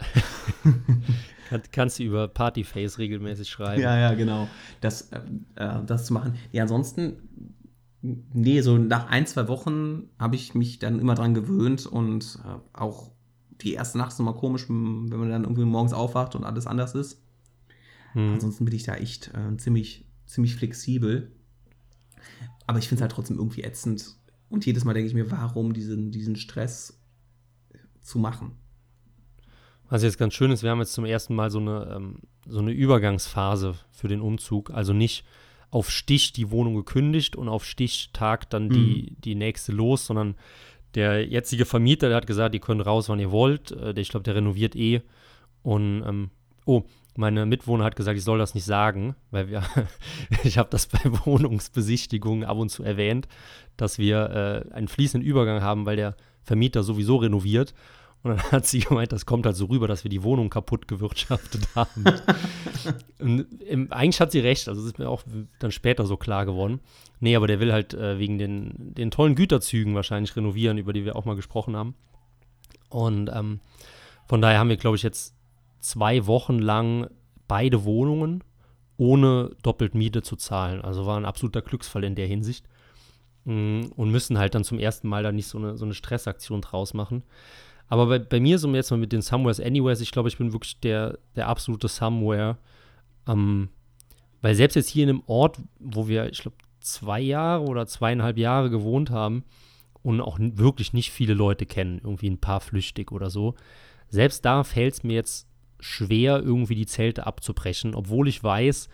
Kann, 1.48 1.62
kannst 1.70 1.98
du 1.98 2.04
über 2.04 2.28
Partyface 2.28 2.98
regelmäßig 2.98 3.48
schreiben. 3.48 3.82
Ja, 3.82 3.98
ja, 3.98 4.14
genau. 4.14 4.48
Das, 4.80 5.12
äh, 5.12 5.20
äh, 5.56 5.84
das 5.84 6.06
zu 6.06 6.14
machen. 6.14 6.34
Ja, 6.50 6.62
ansonsten, 6.62 7.54
nee, 8.00 8.62
so 8.62 8.78
nach 8.78 9.10
ein, 9.10 9.26
zwei 9.26 9.48
Wochen 9.48 10.08
habe 10.18 10.34
ich 10.34 10.54
mich 10.54 10.78
dann 10.78 10.98
immer 10.98 11.14
dran 11.14 11.34
gewöhnt 11.34 11.86
und 11.86 12.38
äh, 12.44 12.78
auch 12.78 13.10
die 13.60 13.74
erste 13.74 13.98
Nacht 13.98 14.12
ist 14.12 14.20
immer 14.20 14.32
komisch, 14.32 14.68
wenn 14.68 15.08
man 15.08 15.30
dann 15.30 15.44
irgendwie 15.44 15.64
morgens 15.64 15.92
aufwacht 15.92 16.34
und 16.34 16.44
alles 16.44 16.66
anders 16.66 16.94
ist. 16.94 17.22
Hm. 18.12 18.34
Ansonsten 18.34 18.64
bin 18.64 18.74
ich 18.74 18.84
da 18.84 18.94
echt 18.94 19.28
äh, 19.28 19.56
ziemlich, 19.56 20.06
ziemlich 20.26 20.56
flexibel. 20.56 21.32
Aber 22.66 22.78
ich 22.78 22.88
finde 22.88 22.96
es 22.96 23.02
halt 23.02 23.12
trotzdem 23.12 23.38
irgendwie 23.38 23.62
ätzend. 23.62 24.16
Und 24.48 24.66
jedes 24.66 24.84
Mal 24.84 24.94
denke 24.94 25.08
ich 25.08 25.14
mir, 25.14 25.30
warum 25.30 25.72
diesen, 25.72 26.10
diesen 26.10 26.36
Stress 26.36 27.00
zu 28.00 28.18
machen. 28.18 28.52
Was 29.88 30.02
jetzt 30.02 30.18
ganz 30.18 30.34
schön 30.34 30.50
ist, 30.50 30.62
wir 30.62 30.70
haben 30.70 30.80
jetzt 30.80 30.94
zum 30.94 31.04
ersten 31.04 31.34
Mal 31.34 31.50
so 31.50 31.58
eine, 31.58 31.94
ähm, 31.94 32.20
so 32.46 32.60
eine 32.60 32.72
Übergangsphase 32.72 33.74
für 33.90 34.08
den 34.08 34.20
Umzug. 34.20 34.70
Also 34.70 34.92
nicht 34.92 35.24
auf 35.70 35.90
Stich 35.90 36.32
die 36.32 36.50
Wohnung 36.50 36.74
gekündigt 36.74 37.36
und 37.36 37.48
auf 37.48 37.64
Stichtag 37.64 38.48
dann 38.50 38.68
die, 38.68 39.10
mhm. 39.10 39.20
die 39.22 39.34
nächste 39.34 39.72
los, 39.72 40.06
sondern 40.06 40.34
der 40.94 41.26
jetzige 41.26 41.64
Vermieter, 41.64 42.08
der 42.08 42.18
hat 42.18 42.26
gesagt, 42.26 42.54
ihr 42.54 42.60
könnt 42.60 42.84
raus, 42.84 43.08
wann 43.08 43.18
ihr 43.18 43.30
wollt. 43.30 43.70
Äh, 43.72 43.98
ich 43.98 44.10
glaube, 44.10 44.24
der 44.24 44.34
renoviert 44.34 44.76
eh. 44.76 45.00
Und, 45.62 46.02
ähm, 46.06 46.30
oh, 46.64 46.84
meine 47.16 47.46
Mitwohner 47.46 47.84
hat 47.84 47.96
gesagt, 47.96 48.16
ich 48.16 48.24
soll 48.24 48.38
das 48.38 48.54
nicht 48.54 48.64
sagen, 48.64 49.14
weil 49.30 49.48
wir, 49.48 49.62
ich 50.44 50.58
habe 50.58 50.70
das 50.70 50.86
bei 50.86 51.00
Wohnungsbesichtigungen 51.04 52.44
ab 52.44 52.56
und 52.56 52.70
zu 52.70 52.82
erwähnt, 52.82 53.28
dass 53.76 53.98
wir 53.98 54.64
äh, 54.70 54.74
einen 54.74 54.88
fließenden 54.88 55.28
Übergang 55.28 55.62
haben, 55.62 55.86
weil 55.86 55.96
der 55.96 56.16
Vermieter 56.42 56.82
sowieso 56.82 57.16
renoviert. 57.16 57.74
Und 58.22 58.30
dann 58.30 58.52
hat 58.52 58.66
sie 58.66 58.80
gemeint, 58.80 59.10
das 59.10 59.26
kommt 59.26 59.46
halt 59.46 59.56
so 59.56 59.66
rüber, 59.66 59.88
dass 59.88 60.04
wir 60.04 60.08
die 60.08 60.22
Wohnung 60.22 60.48
kaputt 60.48 60.86
gewirtschaftet 60.86 61.68
haben. 61.74 62.04
im, 63.18 63.92
eigentlich 63.92 64.20
hat 64.20 64.32
sie 64.32 64.40
recht, 64.40 64.68
also 64.68 64.80
das 64.80 64.92
ist 64.92 64.98
mir 64.98 65.08
auch 65.08 65.24
dann 65.58 65.72
später 65.72 66.06
so 66.06 66.16
klar 66.16 66.46
geworden. 66.46 66.80
Nee, 67.20 67.36
aber 67.36 67.46
der 67.46 67.60
will 67.60 67.72
halt 67.72 67.94
äh, 67.94 68.18
wegen 68.18 68.38
den, 68.38 68.94
den 68.94 69.10
tollen 69.10 69.34
Güterzügen 69.34 69.94
wahrscheinlich 69.94 70.36
renovieren, 70.36 70.78
über 70.78 70.92
die 70.92 71.04
wir 71.04 71.16
auch 71.16 71.24
mal 71.24 71.36
gesprochen 71.36 71.76
haben. 71.76 71.94
Und 72.90 73.30
ähm, 73.34 73.60
von 74.28 74.40
daher 74.40 74.58
haben 74.58 74.68
wir, 74.68 74.76
glaube 74.76 74.96
ich, 74.96 75.02
jetzt 75.02 75.34
zwei 75.82 76.26
Wochen 76.26 76.58
lang 76.58 77.08
beide 77.48 77.84
Wohnungen 77.84 78.42
ohne 78.96 79.50
doppelt 79.62 79.94
Miete 79.94 80.22
zu 80.22 80.36
zahlen. 80.36 80.80
Also 80.80 81.06
war 81.06 81.16
ein 81.16 81.24
absoluter 81.24 81.60
Glücksfall 81.60 82.04
in 82.04 82.14
der 82.14 82.26
Hinsicht. 82.26 82.66
Mm, 83.44 83.86
und 83.96 84.10
müssen 84.10 84.38
halt 84.38 84.54
dann 84.54 84.64
zum 84.64 84.78
ersten 84.78 85.08
Mal 85.08 85.22
da 85.22 85.32
nicht 85.32 85.48
so 85.48 85.58
eine, 85.58 85.76
so 85.76 85.84
eine 85.84 85.94
Stressaktion 85.94 86.60
draus 86.60 86.94
machen. 86.94 87.24
Aber 87.88 88.06
bei, 88.06 88.18
bei 88.20 88.40
mir, 88.40 88.58
so 88.58 88.72
jetzt 88.74 88.90
mal 88.90 88.96
mit 88.96 89.12
den 89.12 89.22
Somewheres 89.22 89.60
Anywheres, 89.60 90.00
ich 90.00 90.12
glaube, 90.12 90.28
ich 90.28 90.38
bin 90.38 90.52
wirklich 90.52 90.78
der, 90.80 91.18
der 91.36 91.48
absolute 91.48 91.88
Somewhere. 91.88 92.58
Ähm, 93.26 93.68
weil 94.40 94.54
selbst 94.54 94.76
jetzt 94.76 94.88
hier 94.88 95.04
in 95.04 95.10
einem 95.10 95.22
Ort, 95.26 95.58
wo 95.78 96.08
wir, 96.08 96.30
ich 96.30 96.38
glaube, 96.38 96.56
zwei 96.80 97.20
Jahre 97.20 97.64
oder 97.64 97.86
zweieinhalb 97.86 98.38
Jahre 98.38 98.70
gewohnt 98.70 99.10
haben 99.10 99.44
und 100.02 100.20
auch 100.20 100.38
wirklich 100.38 100.92
nicht 100.92 101.10
viele 101.10 101.34
Leute 101.34 101.66
kennen, 101.66 102.00
irgendwie 102.02 102.30
ein 102.30 102.40
paar 102.40 102.60
flüchtig 102.60 103.12
oder 103.12 103.30
so, 103.30 103.54
selbst 104.08 104.44
da 104.44 104.64
fällt 104.64 104.94
es 104.94 105.02
mir 105.04 105.14
jetzt 105.14 105.48
schwer, 105.82 106.40
irgendwie 106.42 106.74
die 106.74 106.86
Zelte 106.86 107.26
abzubrechen, 107.26 107.94
obwohl 107.94 108.28
ich 108.28 108.42
weiß, 108.42 108.88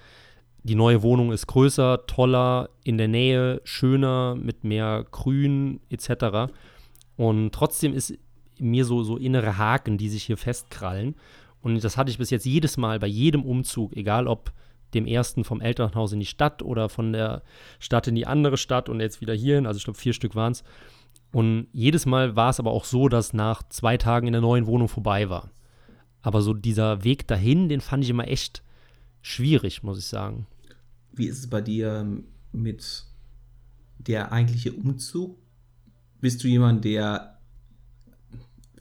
die 0.64 0.74
neue 0.74 1.02
Wohnung 1.02 1.32
ist 1.32 1.46
größer, 1.46 2.06
toller, 2.06 2.70
in 2.82 2.98
der 2.98 3.08
Nähe, 3.08 3.60
schöner, 3.64 4.34
mit 4.34 4.64
mehr 4.64 5.06
Grün 5.10 5.80
etc. 5.88 6.52
Und 7.16 7.52
trotzdem 7.52 7.94
ist 7.94 8.18
mir 8.58 8.84
so, 8.84 9.04
so 9.04 9.16
innere 9.16 9.56
Haken, 9.56 9.98
die 9.98 10.08
sich 10.08 10.24
hier 10.24 10.36
festkrallen. 10.36 11.14
Und 11.62 11.82
das 11.84 11.96
hatte 11.96 12.10
ich 12.10 12.18
bis 12.18 12.30
jetzt 12.30 12.44
jedes 12.44 12.76
Mal 12.76 12.98
bei 12.98 13.06
jedem 13.06 13.44
Umzug, 13.44 13.96
egal 13.96 14.26
ob 14.26 14.52
dem 14.94 15.06
ersten 15.06 15.44
vom 15.44 15.60
Elternhaus 15.60 16.12
in 16.12 16.20
die 16.20 16.26
Stadt 16.26 16.62
oder 16.62 16.88
von 16.88 17.12
der 17.12 17.42
Stadt 17.78 18.08
in 18.08 18.14
die 18.14 18.26
andere 18.26 18.56
Stadt 18.56 18.88
und 18.88 19.00
jetzt 19.00 19.20
wieder 19.20 19.34
hierhin. 19.34 19.66
Also 19.66 19.78
ich 19.78 19.84
glaube, 19.84 19.98
vier 19.98 20.12
Stück 20.12 20.34
waren 20.34 20.52
es. 20.52 20.64
Und 21.30 21.68
jedes 21.72 22.06
Mal 22.06 22.36
war 22.36 22.50
es 22.50 22.58
aber 22.58 22.70
auch 22.70 22.84
so, 22.84 23.08
dass 23.08 23.34
nach 23.34 23.62
zwei 23.68 23.98
Tagen 23.98 24.26
in 24.26 24.32
der 24.32 24.40
neuen 24.40 24.66
Wohnung 24.66 24.88
vorbei 24.88 25.28
war. 25.28 25.50
Aber 26.22 26.42
so 26.42 26.54
dieser 26.54 27.04
Weg 27.04 27.26
dahin, 27.26 27.68
den 27.68 27.80
fand 27.80 28.04
ich 28.04 28.10
immer 28.10 28.28
echt 28.28 28.62
schwierig, 29.22 29.82
muss 29.82 29.98
ich 29.98 30.06
sagen. 30.06 30.46
Wie 31.12 31.26
ist 31.26 31.38
es 31.38 31.50
bei 31.50 31.60
dir 31.60 32.06
mit 32.52 33.04
der 33.98 34.32
eigentliche 34.32 34.72
Umzug? 34.72 35.38
Bist 36.20 36.42
du 36.42 36.48
jemand, 36.48 36.84
der 36.84 37.38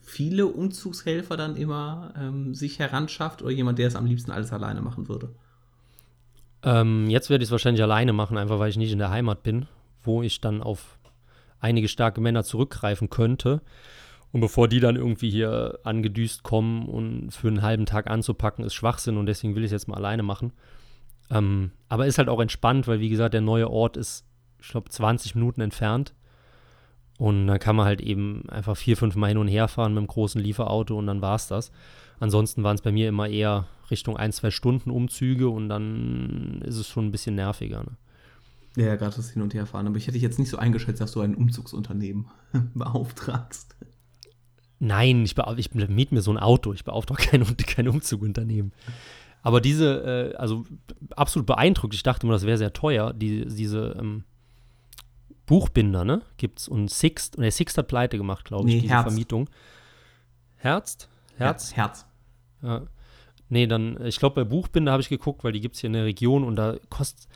viele 0.02 0.46
Umzugshelfer 0.46 1.36
dann 1.36 1.56
immer 1.56 2.14
ähm, 2.16 2.54
sich 2.54 2.78
heranschafft 2.78 3.42
oder 3.42 3.50
jemand, 3.50 3.78
der 3.78 3.88
es 3.88 3.96
am 3.96 4.06
liebsten 4.06 4.30
alles 4.30 4.52
alleine 4.52 4.80
machen 4.80 5.08
würde? 5.08 5.34
Ähm, 6.62 7.08
jetzt 7.08 7.30
werde 7.30 7.44
ich 7.44 7.48
es 7.48 7.52
wahrscheinlich 7.52 7.82
alleine 7.82 8.12
machen, 8.12 8.38
einfach 8.38 8.58
weil 8.58 8.70
ich 8.70 8.76
nicht 8.76 8.92
in 8.92 8.98
der 8.98 9.10
Heimat 9.10 9.42
bin, 9.42 9.66
wo 10.02 10.22
ich 10.22 10.40
dann 10.40 10.62
auf 10.62 10.98
einige 11.60 11.88
starke 11.88 12.20
Männer 12.20 12.42
zurückgreifen 12.42 13.10
könnte. 13.10 13.60
Und 14.32 14.40
bevor 14.40 14.68
die 14.68 14.80
dann 14.80 14.96
irgendwie 14.96 15.30
hier 15.30 15.78
angedüst 15.84 16.42
kommen 16.42 16.86
und 16.86 17.30
für 17.30 17.48
einen 17.48 17.62
halben 17.62 17.86
Tag 17.86 18.10
anzupacken, 18.10 18.64
ist 18.64 18.74
Schwachsinn 18.74 19.16
und 19.16 19.26
deswegen 19.26 19.54
will 19.54 19.62
ich 19.62 19.68
es 19.68 19.82
jetzt 19.82 19.88
mal 19.88 19.96
alleine 19.96 20.22
machen. 20.22 20.52
Ähm, 21.30 21.72
aber 21.88 22.06
ist 22.06 22.18
halt 22.18 22.28
auch 22.28 22.40
entspannt, 22.40 22.86
weil 22.86 23.00
wie 23.00 23.08
gesagt, 23.08 23.34
der 23.34 23.40
neue 23.40 23.70
Ort 23.70 23.96
ist, 23.96 24.26
ich 24.60 24.68
glaube, 24.68 24.90
20 24.90 25.34
Minuten 25.34 25.60
entfernt. 25.60 26.14
Und 27.18 27.48
dann 27.48 27.58
kann 27.58 27.74
man 27.74 27.86
halt 27.86 28.00
eben 28.00 28.48
einfach 28.48 28.76
vier, 28.76 28.96
fünf 28.96 29.16
Mal 29.16 29.28
hin 29.28 29.38
und 29.38 29.48
her 29.48 29.66
fahren 29.66 29.92
mit 29.92 30.02
dem 30.02 30.06
großen 30.06 30.40
Lieferauto 30.40 30.96
und 30.96 31.06
dann 31.06 31.20
war 31.20 31.34
es 31.34 31.48
das. 31.48 31.72
Ansonsten 32.20 32.62
waren 32.62 32.76
es 32.76 32.82
bei 32.82 32.92
mir 32.92 33.08
immer 33.08 33.28
eher 33.28 33.66
Richtung 33.90 34.16
ein, 34.16 34.32
zwei 34.32 34.50
Stunden 34.50 34.90
Umzüge 34.90 35.48
und 35.48 35.68
dann 35.68 36.62
ist 36.64 36.76
es 36.76 36.86
schon 36.86 37.06
ein 37.06 37.12
bisschen 37.12 37.34
nerviger. 37.34 37.80
Ne? 37.80 37.96
Ja, 38.76 38.94
gerade 38.94 39.16
das 39.16 39.30
Hin- 39.30 39.42
und 39.42 39.54
Herfahren. 39.54 39.88
Aber 39.88 39.96
ich 39.96 40.06
hätte 40.06 40.18
jetzt 40.18 40.38
nicht 40.38 40.50
so 40.50 40.58
eingeschätzt, 40.58 41.00
dass 41.00 41.12
du 41.12 41.20
ein 41.20 41.34
Umzugsunternehmen 41.34 42.26
beauftragst. 42.74 43.74
Nein, 44.80 45.24
ich, 45.24 45.34
ich 45.56 45.74
miete 45.74 46.14
mir 46.14 46.22
so 46.22 46.30
ein 46.30 46.38
Auto. 46.38 46.72
Ich 46.72 46.84
beauftrage 46.84 47.22
kein, 47.30 47.56
kein 47.56 47.88
Umzugunternehmen. 47.88 48.72
Aber 49.42 49.60
diese, 49.60 50.32
äh, 50.34 50.36
also 50.36 50.64
absolut 51.16 51.46
beeindruckt. 51.46 51.94
Ich 51.94 52.02
dachte 52.02 52.26
immer, 52.26 52.34
das 52.34 52.46
wäre 52.46 52.58
sehr 52.58 52.72
teuer, 52.72 53.12
die, 53.12 53.46
diese 53.46 53.96
ähm, 53.98 54.24
Buchbinder, 55.46 56.04
ne? 56.04 56.22
Gibt's 56.36 56.68
und 56.68 56.90
Sixt, 56.90 57.36
und 57.36 57.42
der 57.42 57.52
Sixt 57.52 57.78
hat 57.78 57.88
pleite 57.88 58.18
gemacht, 58.18 58.44
glaube 58.44 58.68
ich, 58.68 58.74
nee, 58.74 58.80
diese 58.82 58.94
Herz. 58.94 59.06
Vermietung. 59.06 59.48
Herz? 60.56 61.08
Herz? 61.36 61.74
Herz. 61.74 62.06
Ja. 62.62 62.82
Nee, 63.48 63.66
dann, 63.66 64.04
ich 64.04 64.18
glaube, 64.18 64.44
bei 64.44 64.48
Buchbinder 64.48 64.92
habe 64.92 65.00
ich 65.00 65.08
geguckt, 65.08 65.42
weil 65.44 65.52
die 65.52 65.60
gibt 65.60 65.76
es 65.76 65.80
hier 65.80 65.88
in 65.88 65.94
der 65.94 66.04
Region 66.04 66.44
und 66.44 66.56
da 66.56 66.76
kostet 66.90 67.28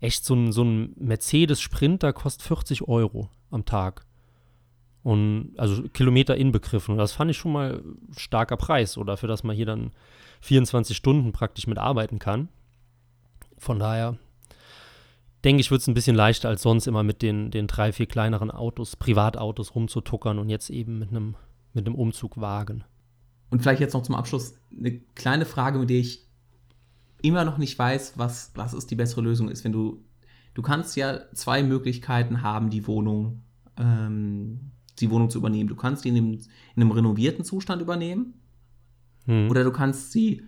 echt 0.00 0.24
so 0.24 0.34
ein, 0.34 0.52
so 0.52 0.62
ein 0.62 0.94
Mercedes 0.96 1.60
Sprinter 1.60 2.12
kostet 2.12 2.42
40 2.42 2.88
Euro 2.88 3.28
am 3.50 3.64
Tag. 3.64 4.06
Und 5.02 5.54
also 5.56 5.82
Kilometer 5.88 6.36
inbegriffen. 6.36 6.92
Und 6.92 6.98
das 6.98 7.12
fand 7.12 7.30
ich 7.30 7.36
schon 7.36 7.52
mal 7.52 7.82
starker 8.16 8.56
Preis, 8.56 8.98
oder 8.98 9.12
dafür, 9.12 9.28
dass 9.28 9.44
man 9.44 9.56
hier 9.56 9.66
dann 9.66 9.92
24 10.40 10.96
Stunden 10.96 11.32
praktisch 11.32 11.66
mitarbeiten 11.66 12.18
kann. 12.18 12.48
Von 13.56 13.78
daher 13.78 14.18
denke 15.44 15.60
ich, 15.60 15.70
wird 15.70 15.80
es 15.80 15.86
ein 15.86 15.94
bisschen 15.94 16.16
leichter 16.16 16.48
als 16.48 16.62
sonst 16.62 16.86
immer 16.86 17.02
mit 17.02 17.22
den, 17.22 17.50
den 17.50 17.66
drei, 17.66 17.92
vier 17.92 18.06
kleineren 18.06 18.50
Autos, 18.50 18.96
Privatautos 18.96 19.74
rumzutuckern 19.74 20.38
und 20.38 20.48
jetzt 20.48 20.70
eben 20.70 20.98
mit 20.98 21.10
einem 21.10 21.36
mit 21.78 21.86
einem 21.86 21.94
Umzugwagen. 21.94 22.84
Und 23.50 23.62
vielleicht 23.62 23.80
jetzt 23.80 23.94
noch 23.94 24.02
zum 24.02 24.14
Abschluss 24.14 24.54
eine 24.76 24.98
kleine 25.14 25.46
Frage, 25.46 25.78
mit 25.78 25.90
der 25.90 25.98
ich 25.98 26.26
immer 27.22 27.44
noch 27.44 27.58
nicht 27.58 27.78
weiß, 27.78 28.14
was, 28.16 28.52
was 28.54 28.74
ist 28.74 28.90
die 28.90 28.94
bessere 28.94 29.22
Lösung 29.22 29.48
ist, 29.48 29.64
wenn 29.64 29.72
du, 29.72 30.04
du 30.54 30.62
kannst 30.62 30.96
ja 30.96 31.20
zwei 31.32 31.62
Möglichkeiten 31.62 32.42
haben, 32.42 32.70
die 32.70 32.86
Wohnung, 32.86 33.42
ähm, 33.76 34.72
die 35.00 35.10
Wohnung 35.10 35.30
zu 35.30 35.38
übernehmen. 35.38 35.68
Du 35.68 35.76
kannst 35.76 36.04
die 36.04 36.08
in 36.08 36.16
einem, 36.16 36.32
in 36.34 36.82
einem 36.82 36.90
renovierten 36.90 37.44
Zustand 37.44 37.82
übernehmen 37.82 38.34
hm. 39.26 39.50
oder 39.50 39.64
du 39.64 39.72
kannst 39.72 40.12
sie 40.12 40.42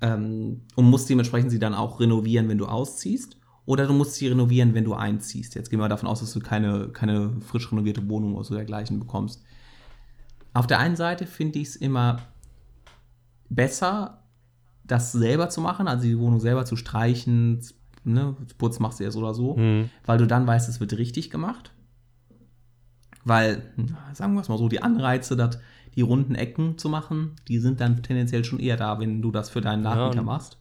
ähm, 0.00 0.62
und 0.74 0.84
musst 0.86 1.08
dementsprechend 1.08 1.50
sie 1.50 1.58
dann 1.58 1.74
auch 1.74 2.00
renovieren, 2.00 2.48
wenn 2.48 2.58
du 2.58 2.66
ausziehst. 2.66 3.36
Oder 3.66 3.86
du 3.86 3.92
musst 3.92 4.14
sie 4.14 4.28
renovieren, 4.28 4.72
wenn 4.72 4.84
du 4.84 4.94
einziehst. 4.94 5.54
Jetzt 5.54 5.68
gehen 5.68 5.78
wir 5.78 5.90
davon 5.90 6.08
aus, 6.08 6.20
dass 6.20 6.32
du 6.32 6.40
keine, 6.40 6.88
keine 6.88 7.38
frisch 7.42 7.70
renovierte 7.70 8.08
Wohnung 8.08 8.34
oder 8.34 8.44
so 8.44 8.54
dergleichen 8.54 8.98
bekommst. 8.98 9.44
Auf 10.54 10.66
der 10.66 10.78
einen 10.78 10.96
Seite 10.96 11.26
finde 11.26 11.58
ich 11.58 11.68
es 11.68 11.76
immer 11.76 12.22
besser, 13.50 14.22
das 14.84 15.12
selber 15.12 15.50
zu 15.50 15.60
machen, 15.60 15.86
also 15.86 16.04
die 16.04 16.18
Wohnung 16.18 16.40
selber 16.40 16.64
zu 16.64 16.76
streichen, 16.76 17.60
ne, 18.04 18.34
Putz 18.56 18.78
machst 18.80 19.00
du 19.00 19.04
ja 19.04 19.10
so 19.10 19.18
oder 19.20 19.34
so, 19.34 19.56
mhm. 19.56 19.90
weil 20.06 20.18
du 20.18 20.26
dann 20.26 20.46
weißt, 20.46 20.68
es 20.68 20.80
wird 20.80 20.96
richtig 20.96 21.30
gemacht. 21.30 21.72
Weil, 23.28 23.62
sagen 24.14 24.34
wir 24.34 24.40
es 24.40 24.48
mal 24.48 24.58
so, 24.58 24.68
die 24.68 24.82
Anreize, 24.82 25.36
dat, 25.36 25.60
die 25.94 26.00
runden 26.02 26.34
Ecken 26.34 26.78
zu 26.78 26.88
machen, 26.88 27.32
die 27.48 27.58
sind 27.58 27.80
dann 27.80 28.02
tendenziell 28.02 28.44
schon 28.44 28.58
eher 28.58 28.76
da, 28.76 28.98
wenn 29.00 29.20
du 29.22 29.30
das 29.30 29.50
für 29.50 29.60
deinen 29.60 29.82
Nachmieter 29.82 30.16
Ja, 30.16 30.22
machst. 30.22 30.58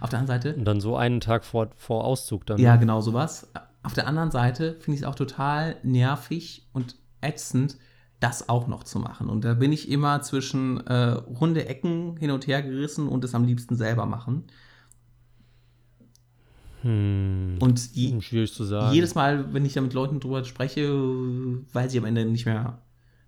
Auf 0.00 0.10
der 0.10 0.18
anderen 0.20 0.40
Seite, 0.42 0.54
Und 0.56 0.64
dann 0.64 0.80
so 0.80 0.96
einen 0.96 1.20
Tag 1.20 1.44
vor, 1.44 1.68
vor 1.76 2.04
Auszug 2.04 2.46
dann. 2.46 2.58
ja, 2.58 2.76
genau 2.76 3.00
sowas. 3.00 3.50
Auf 3.82 3.92
der 3.94 4.06
anderen 4.06 4.30
Seite 4.30 4.76
finde 4.80 4.96
ich 4.96 5.02
es 5.02 5.06
auch 5.06 5.14
total 5.14 5.76
nervig 5.82 6.66
und 6.72 6.96
ätzend, 7.20 7.76
das 8.20 8.48
auch 8.48 8.66
noch 8.66 8.82
zu 8.82 8.98
machen. 8.98 9.28
Und 9.28 9.44
da 9.44 9.54
bin 9.54 9.72
ich 9.72 9.90
immer 9.90 10.22
zwischen 10.22 10.84
äh, 10.86 11.10
runde 11.12 11.66
Ecken 11.66 12.16
hin 12.16 12.30
und 12.32 12.46
her 12.46 12.62
gerissen 12.62 13.08
und 13.08 13.22
es 13.24 13.34
am 13.34 13.44
liebsten 13.44 13.76
selber 13.76 14.06
machen. 14.06 14.44
Hm, 16.82 17.56
Und 17.60 17.96
die, 17.96 18.20
schwierig 18.22 18.52
zu 18.52 18.64
sagen. 18.64 18.94
jedes 18.94 19.14
Mal, 19.14 19.52
wenn 19.52 19.64
ich 19.64 19.72
da 19.72 19.80
mit 19.80 19.94
Leuten 19.94 20.20
drüber 20.20 20.44
spreche, 20.44 20.88
weiß 21.72 21.92
ich 21.92 21.98
am 21.98 22.04
Ende 22.06 22.24
nicht 22.24 22.46
mehr, 22.46 22.78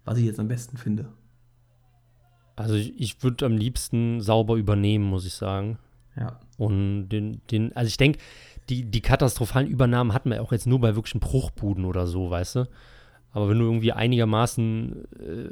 was 0.04 0.18
ich 0.18 0.24
jetzt 0.24 0.38
am 0.40 0.48
besten 0.48 0.76
finde. 0.76 1.06
also 2.56 2.74
ich, 2.74 2.98
ich 3.00 3.22
würde 3.22 3.46
am 3.46 3.56
liebsten 3.56 4.20
sauber 4.20 4.56
übernehmen, 4.56 5.04
muss 5.04 5.26
ich 5.26 5.34
sagen. 5.34 5.78
Ja. 6.16 6.38
Und 6.58 7.08
den, 7.08 7.40
den, 7.50 7.74
also 7.74 7.88
ich 7.88 7.96
denke, 7.96 8.18
die, 8.68 8.84
die 8.84 9.00
katastrophalen 9.00 9.68
Übernahmen 9.68 10.12
hatten 10.12 10.30
wir 10.30 10.42
auch 10.42 10.52
jetzt 10.52 10.66
nur 10.66 10.80
bei 10.80 10.94
wirklichen 10.94 11.20
Bruchbuden 11.20 11.84
oder 11.84 12.06
so, 12.06 12.30
weißt 12.30 12.56
du? 12.56 12.68
Aber 13.32 13.48
wenn 13.48 13.58
du 13.58 13.64
irgendwie 13.64 13.92
einigermaßen, 13.92 15.04
äh, 15.18 15.50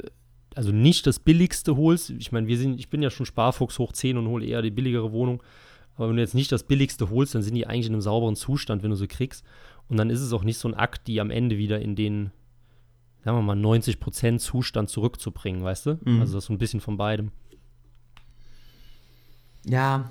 also 0.54 0.72
nicht 0.72 1.06
das 1.06 1.18
Billigste 1.18 1.76
holst, 1.76 2.10
ich 2.10 2.32
meine, 2.32 2.46
wir 2.46 2.58
sind, 2.58 2.78
ich 2.78 2.90
bin 2.90 3.02
ja 3.02 3.10
schon 3.10 3.26
Sparfuchs 3.26 3.78
hoch 3.78 3.92
10 3.92 4.18
und 4.18 4.28
hole 4.28 4.44
eher 4.44 4.62
die 4.62 4.70
billigere 4.70 5.12
Wohnung, 5.12 5.42
aber 5.98 6.08
wenn 6.08 6.16
du 6.16 6.22
jetzt 6.22 6.34
nicht 6.34 6.52
das 6.52 6.62
Billigste 6.62 7.10
holst, 7.10 7.34
dann 7.34 7.42
sind 7.42 7.54
die 7.54 7.66
eigentlich 7.66 7.86
in 7.86 7.92
einem 7.92 8.02
sauberen 8.02 8.36
Zustand, 8.36 8.82
wenn 8.84 8.90
du 8.90 8.96
sie 8.96 9.08
kriegst. 9.08 9.44
Und 9.88 9.96
dann 9.96 10.10
ist 10.10 10.20
es 10.20 10.32
auch 10.32 10.44
nicht 10.44 10.58
so 10.58 10.68
ein 10.68 10.74
Akt, 10.74 11.08
die 11.08 11.20
am 11.20 11.30
Ende 11.30 11.58
wieder 11.58 11.80
in 11.80 11.96
den, 11.96 12.30
sagen 13.24 13.36
wir 13.36 13.42
mal, 13.42 13.56
90% 13.56 14.38
Zustand 14.38 14.90
zurückzubringen, 14.90 15.64
weißt 15.64 15.86
du? 15.86 15.98
Mhm. 16.04 16.20
Also 16.20 16.34
das 16.34 16.44
ist 16.44 16.46
so 16.46 16.52
ein 16.52 16.58
bisschen 16.58 16.80
von 16.80 16.96
beidem. 16.96 17.32
Ja, 19.64 20.10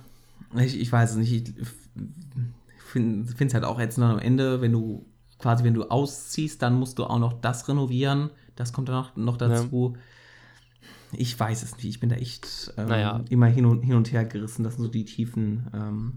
ich, 0.57 0.77
ich 0.77 0.91
weiß 0.91 1.11
es 1.11 1.15
nicht. 1.17 1.53
Ich 1.57 2.83
finde 2.83 3.45
es 3.45 3.53
halt 3.53 3.63
auch 3.63 3.79
jetzt 3.79 3.97
am 3.97 4.19
Ende, 4.19 4.59
wenn 4.59 4.73
du 4.73 5.05
quasi, 5.39 5.63
wenn 5.63 5.73
du 5.73 5.83
ausziehst, 5.83 6.61
dann 6.61 6.73
musst 6.73 6.99
du 6.99 7.05
auch 7.05 7.19
noch 7.19 7.39
das 7.39 7.69
renovieren. 7.69 8.29
Das 8.57 8.73
kommt 8.73 8.89
dann 8.89 8.95
noch, 8.95 9.15
noch 9.15 9.37
dazu. 9.37 9.95
Ich 11.13 11.39
weiß 11.39 11.63
es 11.63 11.75
nicht. 11.77 11.85
Ich 11.85 11.99
bin 11.99 12.09
da 12.09 12.15
echt 12.15 12.73
ähm, 12.77 12.87
Naja. 12.87 13.23
immer 13.29 13.47
hin 13.47 13.65
und, 13.65 13.81
hin 13.81 13.95
und 13.95 14.11
her 14.11 14.25
gerissen. 14.25 14.63
Das 14.63 14.75
sind 14.75 14.83
so 14.83 14.89
die 14.89 15.05
tiefen 15.05 15.67
ähm, 15.73 16.13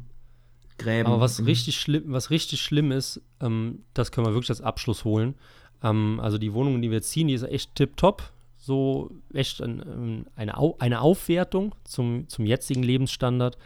Gräben. 0.79 1.07
Aber 1.09 1.21
was 1.21 1.45
richtig 1.45 1.79
schlimm, 1.81 2.05
was 2.07 2.31
richtig 2.31 2.61
schlimm 2.63 2.91
ist, 2.91 3.21
ähm, 3.41 3.85
das 3.95 4.11
können 4.13 4.27
wir 4.27 4.33
wirklich 4.35 4.51
als 4.51 4.61
Abschluss 4.61 5.05
holen. 5.05 5.35
Ähm, 5.83 6.19
also 6.21 6.39
die 6.39 6.53
Wohnung, 6.53 6.83
die 6.83 6.91
wir 6.91 7.03
ziehen, 7.03 7.29
die 7.29 7.35
ist 7.35 7.43
echt 7.45 7.75
tipptopp. 7.75 8.33
So 8.59 9.11
echt 9.33 9.63
ein, 9.63 9.81
ähm, 9.81 10.27
eine, 10.37 10.59
Au 10.59 10.77
eine 10.79 11.01
Aufwertung 11.01 11.75
zum, 11.85 12.29
zum 12.29 12.45
jetzigen 12.45 12.83
Lebensstandard. 12.83 13.57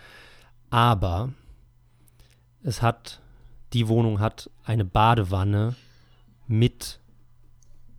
Aber 0.70 1.32
es 2.62 2.82
hat, 2.82 3.20
die 3.72 3.88
Wohnung 3.88 4.20
hat 4.20 4.50
eine 4.64 4.84
Badewanne 4.84 5.74
mit 6.46 7.00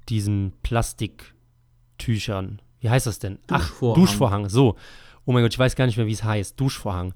diesen 0.09 0.53
Plastiktüchern. 0.63 2.61
Wie 2.85 2.89
heißt 2.91 3.07
das 3.07 3.17
denn? 3.17 3.39
Ach, 3.49 3.67
Duschvorhang. 3.67 3.95
Duschvorhang. 3.95 4.49
So. 4.49 4.75
Oh 5.25 5.31
mein 5.31 5.41
Gott, 5.41 5.51
ich 5.51 5.57
weiß 5.57 5.75
gar 5.75 5.87
nicht 5.87 5.97
mehr, 5.97 6.05
wie 6.05 6.11
es 6.11 6.23
heißt. 6.23 6.59
Duschvorhang. 6.59 7.15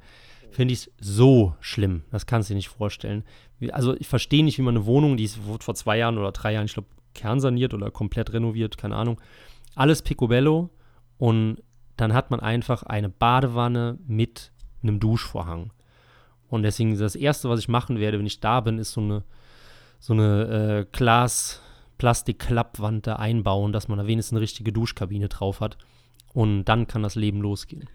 Finde 0.49 0.73
ich 0.73 0.91
so 0.99 1.53
schlimm. 1.59 2.01
Das 2.09 2.25
kannst 2.25 2.49
du 2.49 2.53
dir 2.53 2.55
nicht 2.55 2.69
vorstellen. 2.69 3.23
Also 3.69 3.95
ich 3.95 4.07
verstehe 4.07 4.43
nicht, 4.43 4.57
wie 4.57 4.63
man 4.63 4.75
eine 4.75 4.87
Wohnung, 4.87 5.15
die 5.15 5.25
ist, 5.25 5.45
wurde 5.45 5.63
vor 5.63 5.75
zwei 5.75 5.99
Jahren 5.99 6.17
oder 6.17 6.31
drei 6.31 6.53
Jahren, 6.53 6.65
ich 6.65 6.73
glaube, 6.73 6.87
kernsaniert 7.13 7.75
oder 7.75 7.91
komplett 7.91 8.33
renoviert, 8.33 8.79
keine 8.79 8.95
Ahnung. 8.95 9.21
Alles 9.75 10.01
Picobello 10.01 10.71
und 11.19 11.61
dann 11.97 12.13
hat 12.13 12.31
man 12.31 12.39
einfach 12.39 12.81
eine 12.81 13.09
Badewanne 13.09 13.99
mit 14.07 14.51
einem 14.81 14.99
Duschvorhang. 14.99 15.71
Und 16.47 16.63
deswegen 16.63 16.97
das 16.97 17.15
Erste, 17.15 17.47
was 17.47 17.59
ich 17.59 17.67
machen 17.67 17.99
werde, 17.99 18.17
wenn 18.17 18.25
ich 18.25 18.39
da 18.39 18.61
bin, 18.61 18.79
ist 18.79 18.93
so 18.93 19.01
eine, 19.01 19.23
so 19.99 20.13
eine 20.13 20.87
äh, 20.87 20.97
Glas, 20.97 21.61
Plastik-Klappwand 21.99 23.05
da 23.05 23.17
einbauen, 23.17 23.71
dass 23.71 23.87
man 23.87 23.99
da 23.99 24.07
wenigstens 24.07 24.33
eine 24.33 24.41
richtige 24.41 24.73
Duschkabine 24.73 25.29
drauf 25.29 25.59
hat. 25.59 25.77
Und 26.33 26.65
dann 26.65 26.87
kann 26.87 27.03
das 27.03 27.13
Leben 27.15 27.41
losgehen. 27.41 27.87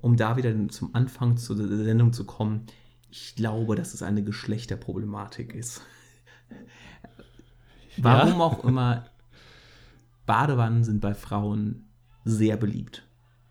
um 0.00 0.16
da 0.16 0.36
wieder 0.36 0.68
zum 0.68 0.94
Anfang 0.94 1.36
zur 1.36 1.56
Sendung 1.56 2.12
zu 2.12 2.24
kommen, 2.24 2.66
ich 3.10 3.34
glaube, 3.34 3.76
dass 3.76 3.92
es 3.94 4.02
eine 4.02 4.22
Geschlechterproblematik 4.22 5.54
ist. 5.54 5.82
Warum 7.96 8.40
auch 8.40 8.64
immer, 8.64 9.04
Badewannen 10.26 10.84
sind 10.84 11.00
bei 11.00 11.14
Frauen 11.14 11.88
sehr 12.24 12.56
beliebt. 12.56 13.02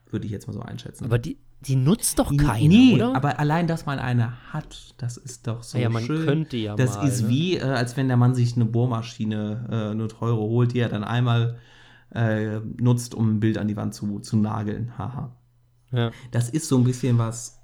Würde 0.09 0.25
ich 0.25 0.31
jetzt 0.31 0.47
mal 0.47 0.53
so 0.53 0.61
einschätzen. 0.61 1.05
Aber 1.05 1.19
die, 1.19 1.37
die 1.61 1.75
nutzt 1.75 2.19
doch 2.19 2.35
keiner, 2.35 2.67
nee, 2.67 2.95
oder? 2.95 3.15
aber 3.15 3.39
allein, 3.39 3.67
dass 3.67 3.85
man 3.85 3.99
eine 3.99 4.53
hat, 4.53 4.93
das 4.97 5.17
ist 5.17 5.45
doch 5.47 5.61
so 5.63 5.77
ja, 5.77 5.89
man 5.89 6.03
schön. 6.03 6.25
könnte 6.25 6.57
ja 6.57 6.75
das 6.75 6.95
mal, 6.95 7.07
ist 7.07 7.23
ne? 7.23 7.29
wie, 7.29 7.57
äh, 7.57 7.63
als 7.63 7.97
wenn 7.97 8.07
der 8.07 8.17
Mann 8.17 8.33
sich 8.33 8.55
eine 8.55 8.65
Bohrmaschine, 8.65 9.67
äh, 9.69 9.91
eine 9.91 10.07
teure 10.07 10.39
holt, 10.39 10.73
die 10.73 10.79
er 10.79 10.89
dann 10.89 11.03
einmal 11.03 11.57
äh, 12.13 12.59
nutzt, 12.79 13.13
um 13.13 13.35
ein 13.35 13.39
Bild 13.39 13.57
an 13.57 13.67
die 13.67 13.75
Wand 13.75 13.93
zu, 13.93 14.19
zu 14.19 14.37
nageln. 14.37 14.97
Haha. 14.97 15.35
ja. 15.91 16.11
Das 16.31 16.49
ist 16.49 16.67
so 16.67 16.77
ein 16.77 16.83
bisschen 16.83 17.17
was, 17.17 17.61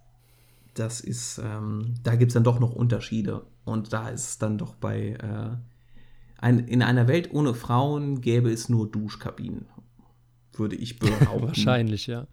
das 0.74 1.00
ist, 1.00 1.42
ähm, 1.44 1.96
da 2.04 2.16
gibt 2.16 2.32
es 2.32 2.34
dann 2.34 2.44
doch 2.44 2.60
noch 2.60 2.74
Unterschiede. 2.74 3.46
Und 3.64 3.94
da 3.94 4.10
ist 4.10 4.30
es 4.30 4.38
dann 4.38 4.58
doch 4.58 4.76
bei, 4.76 5.12
äh, 5.14 5.56
ein, 6.38 6.60
in 6.60 6.84
einer 6.84 7.08
Welt 7.08 7.34
ohne 7.34 7.54
Frauen 7.54 8.22
gäbe 8.22 8.52
es 8.52 8.70
nur 8.70 8.92
Duschkabinen, 8.92 9.66
würde 10.54 10.76
ich 10.76 11.00
behaupten. 11.00 11.48
Wahrscheinlich, 11.48 12.08
ja. 12.08 12.28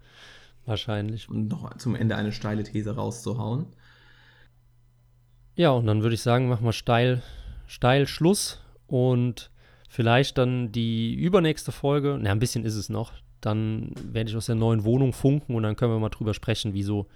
Wahrscheinlich. 0.67 1.29
Und 1.29 1.49
noch 1.49 1.77
zum 1.79 1.95
Ende 1.95 2.17
eine 2.17 2.33
steile 2.33 2.63
These 2.63 2.95
rauszuhauen. 2.95 3.67
Ja, 5.55 5.71
und 5.71 5.87
dann 5.87 6.03
würde 6.03 6.15
ich 6.15 6.23
sagen, 6.23 6.49
machen 6.49 6.65
wir 6.65 6.73
steil, 6.73 7.23
steil 7.67 8.07
Schluss 8.07 8.61
und 8.87 9.51
vielleicht 9.89 10.39
dann 10.39 10.73
die 10.73 11.15
übernächste 11.15 11.73
Folge, 11.73 12.19
na, 12.21 12.31
ein 12.31 12.39
bisschen 12.39 12.65
ist 12.65 12.77
es 12.77 12.89
noch, 12.89 13.13
dann 13.41 13.93
werde 14.03 14.31
ich 14.31 14.37
aus 14.37 14.47
der 14.47 14.55
neuen 14.55 14.85
Wohnung 14.85 15.13
funken 15.13 15.55
und 15.55 15.63
dann 15.65 15.77
können 15.77 15.93
wir 15.93 15.99
mal 15.99 16.09
drüber 16.09 16.33
sprechen, 16.33 16.73
wie 16.73 16.83
so 16.83 17.07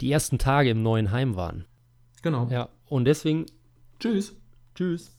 die 0.00 0.12
ersten 0.12 0.38
Tage 0.38 0.70
im 0.70 0.82
neuen 0.82 1.12
Heim 1.12 1.36
waren. 1.36 1.64
Genau. 2.22 2.48
Ja, 2.50 2.68
und 2.86 3.06
deswegen, 3.06 3.46
Tschüss. 3.98 4.36
tschüss. 4.74 5.16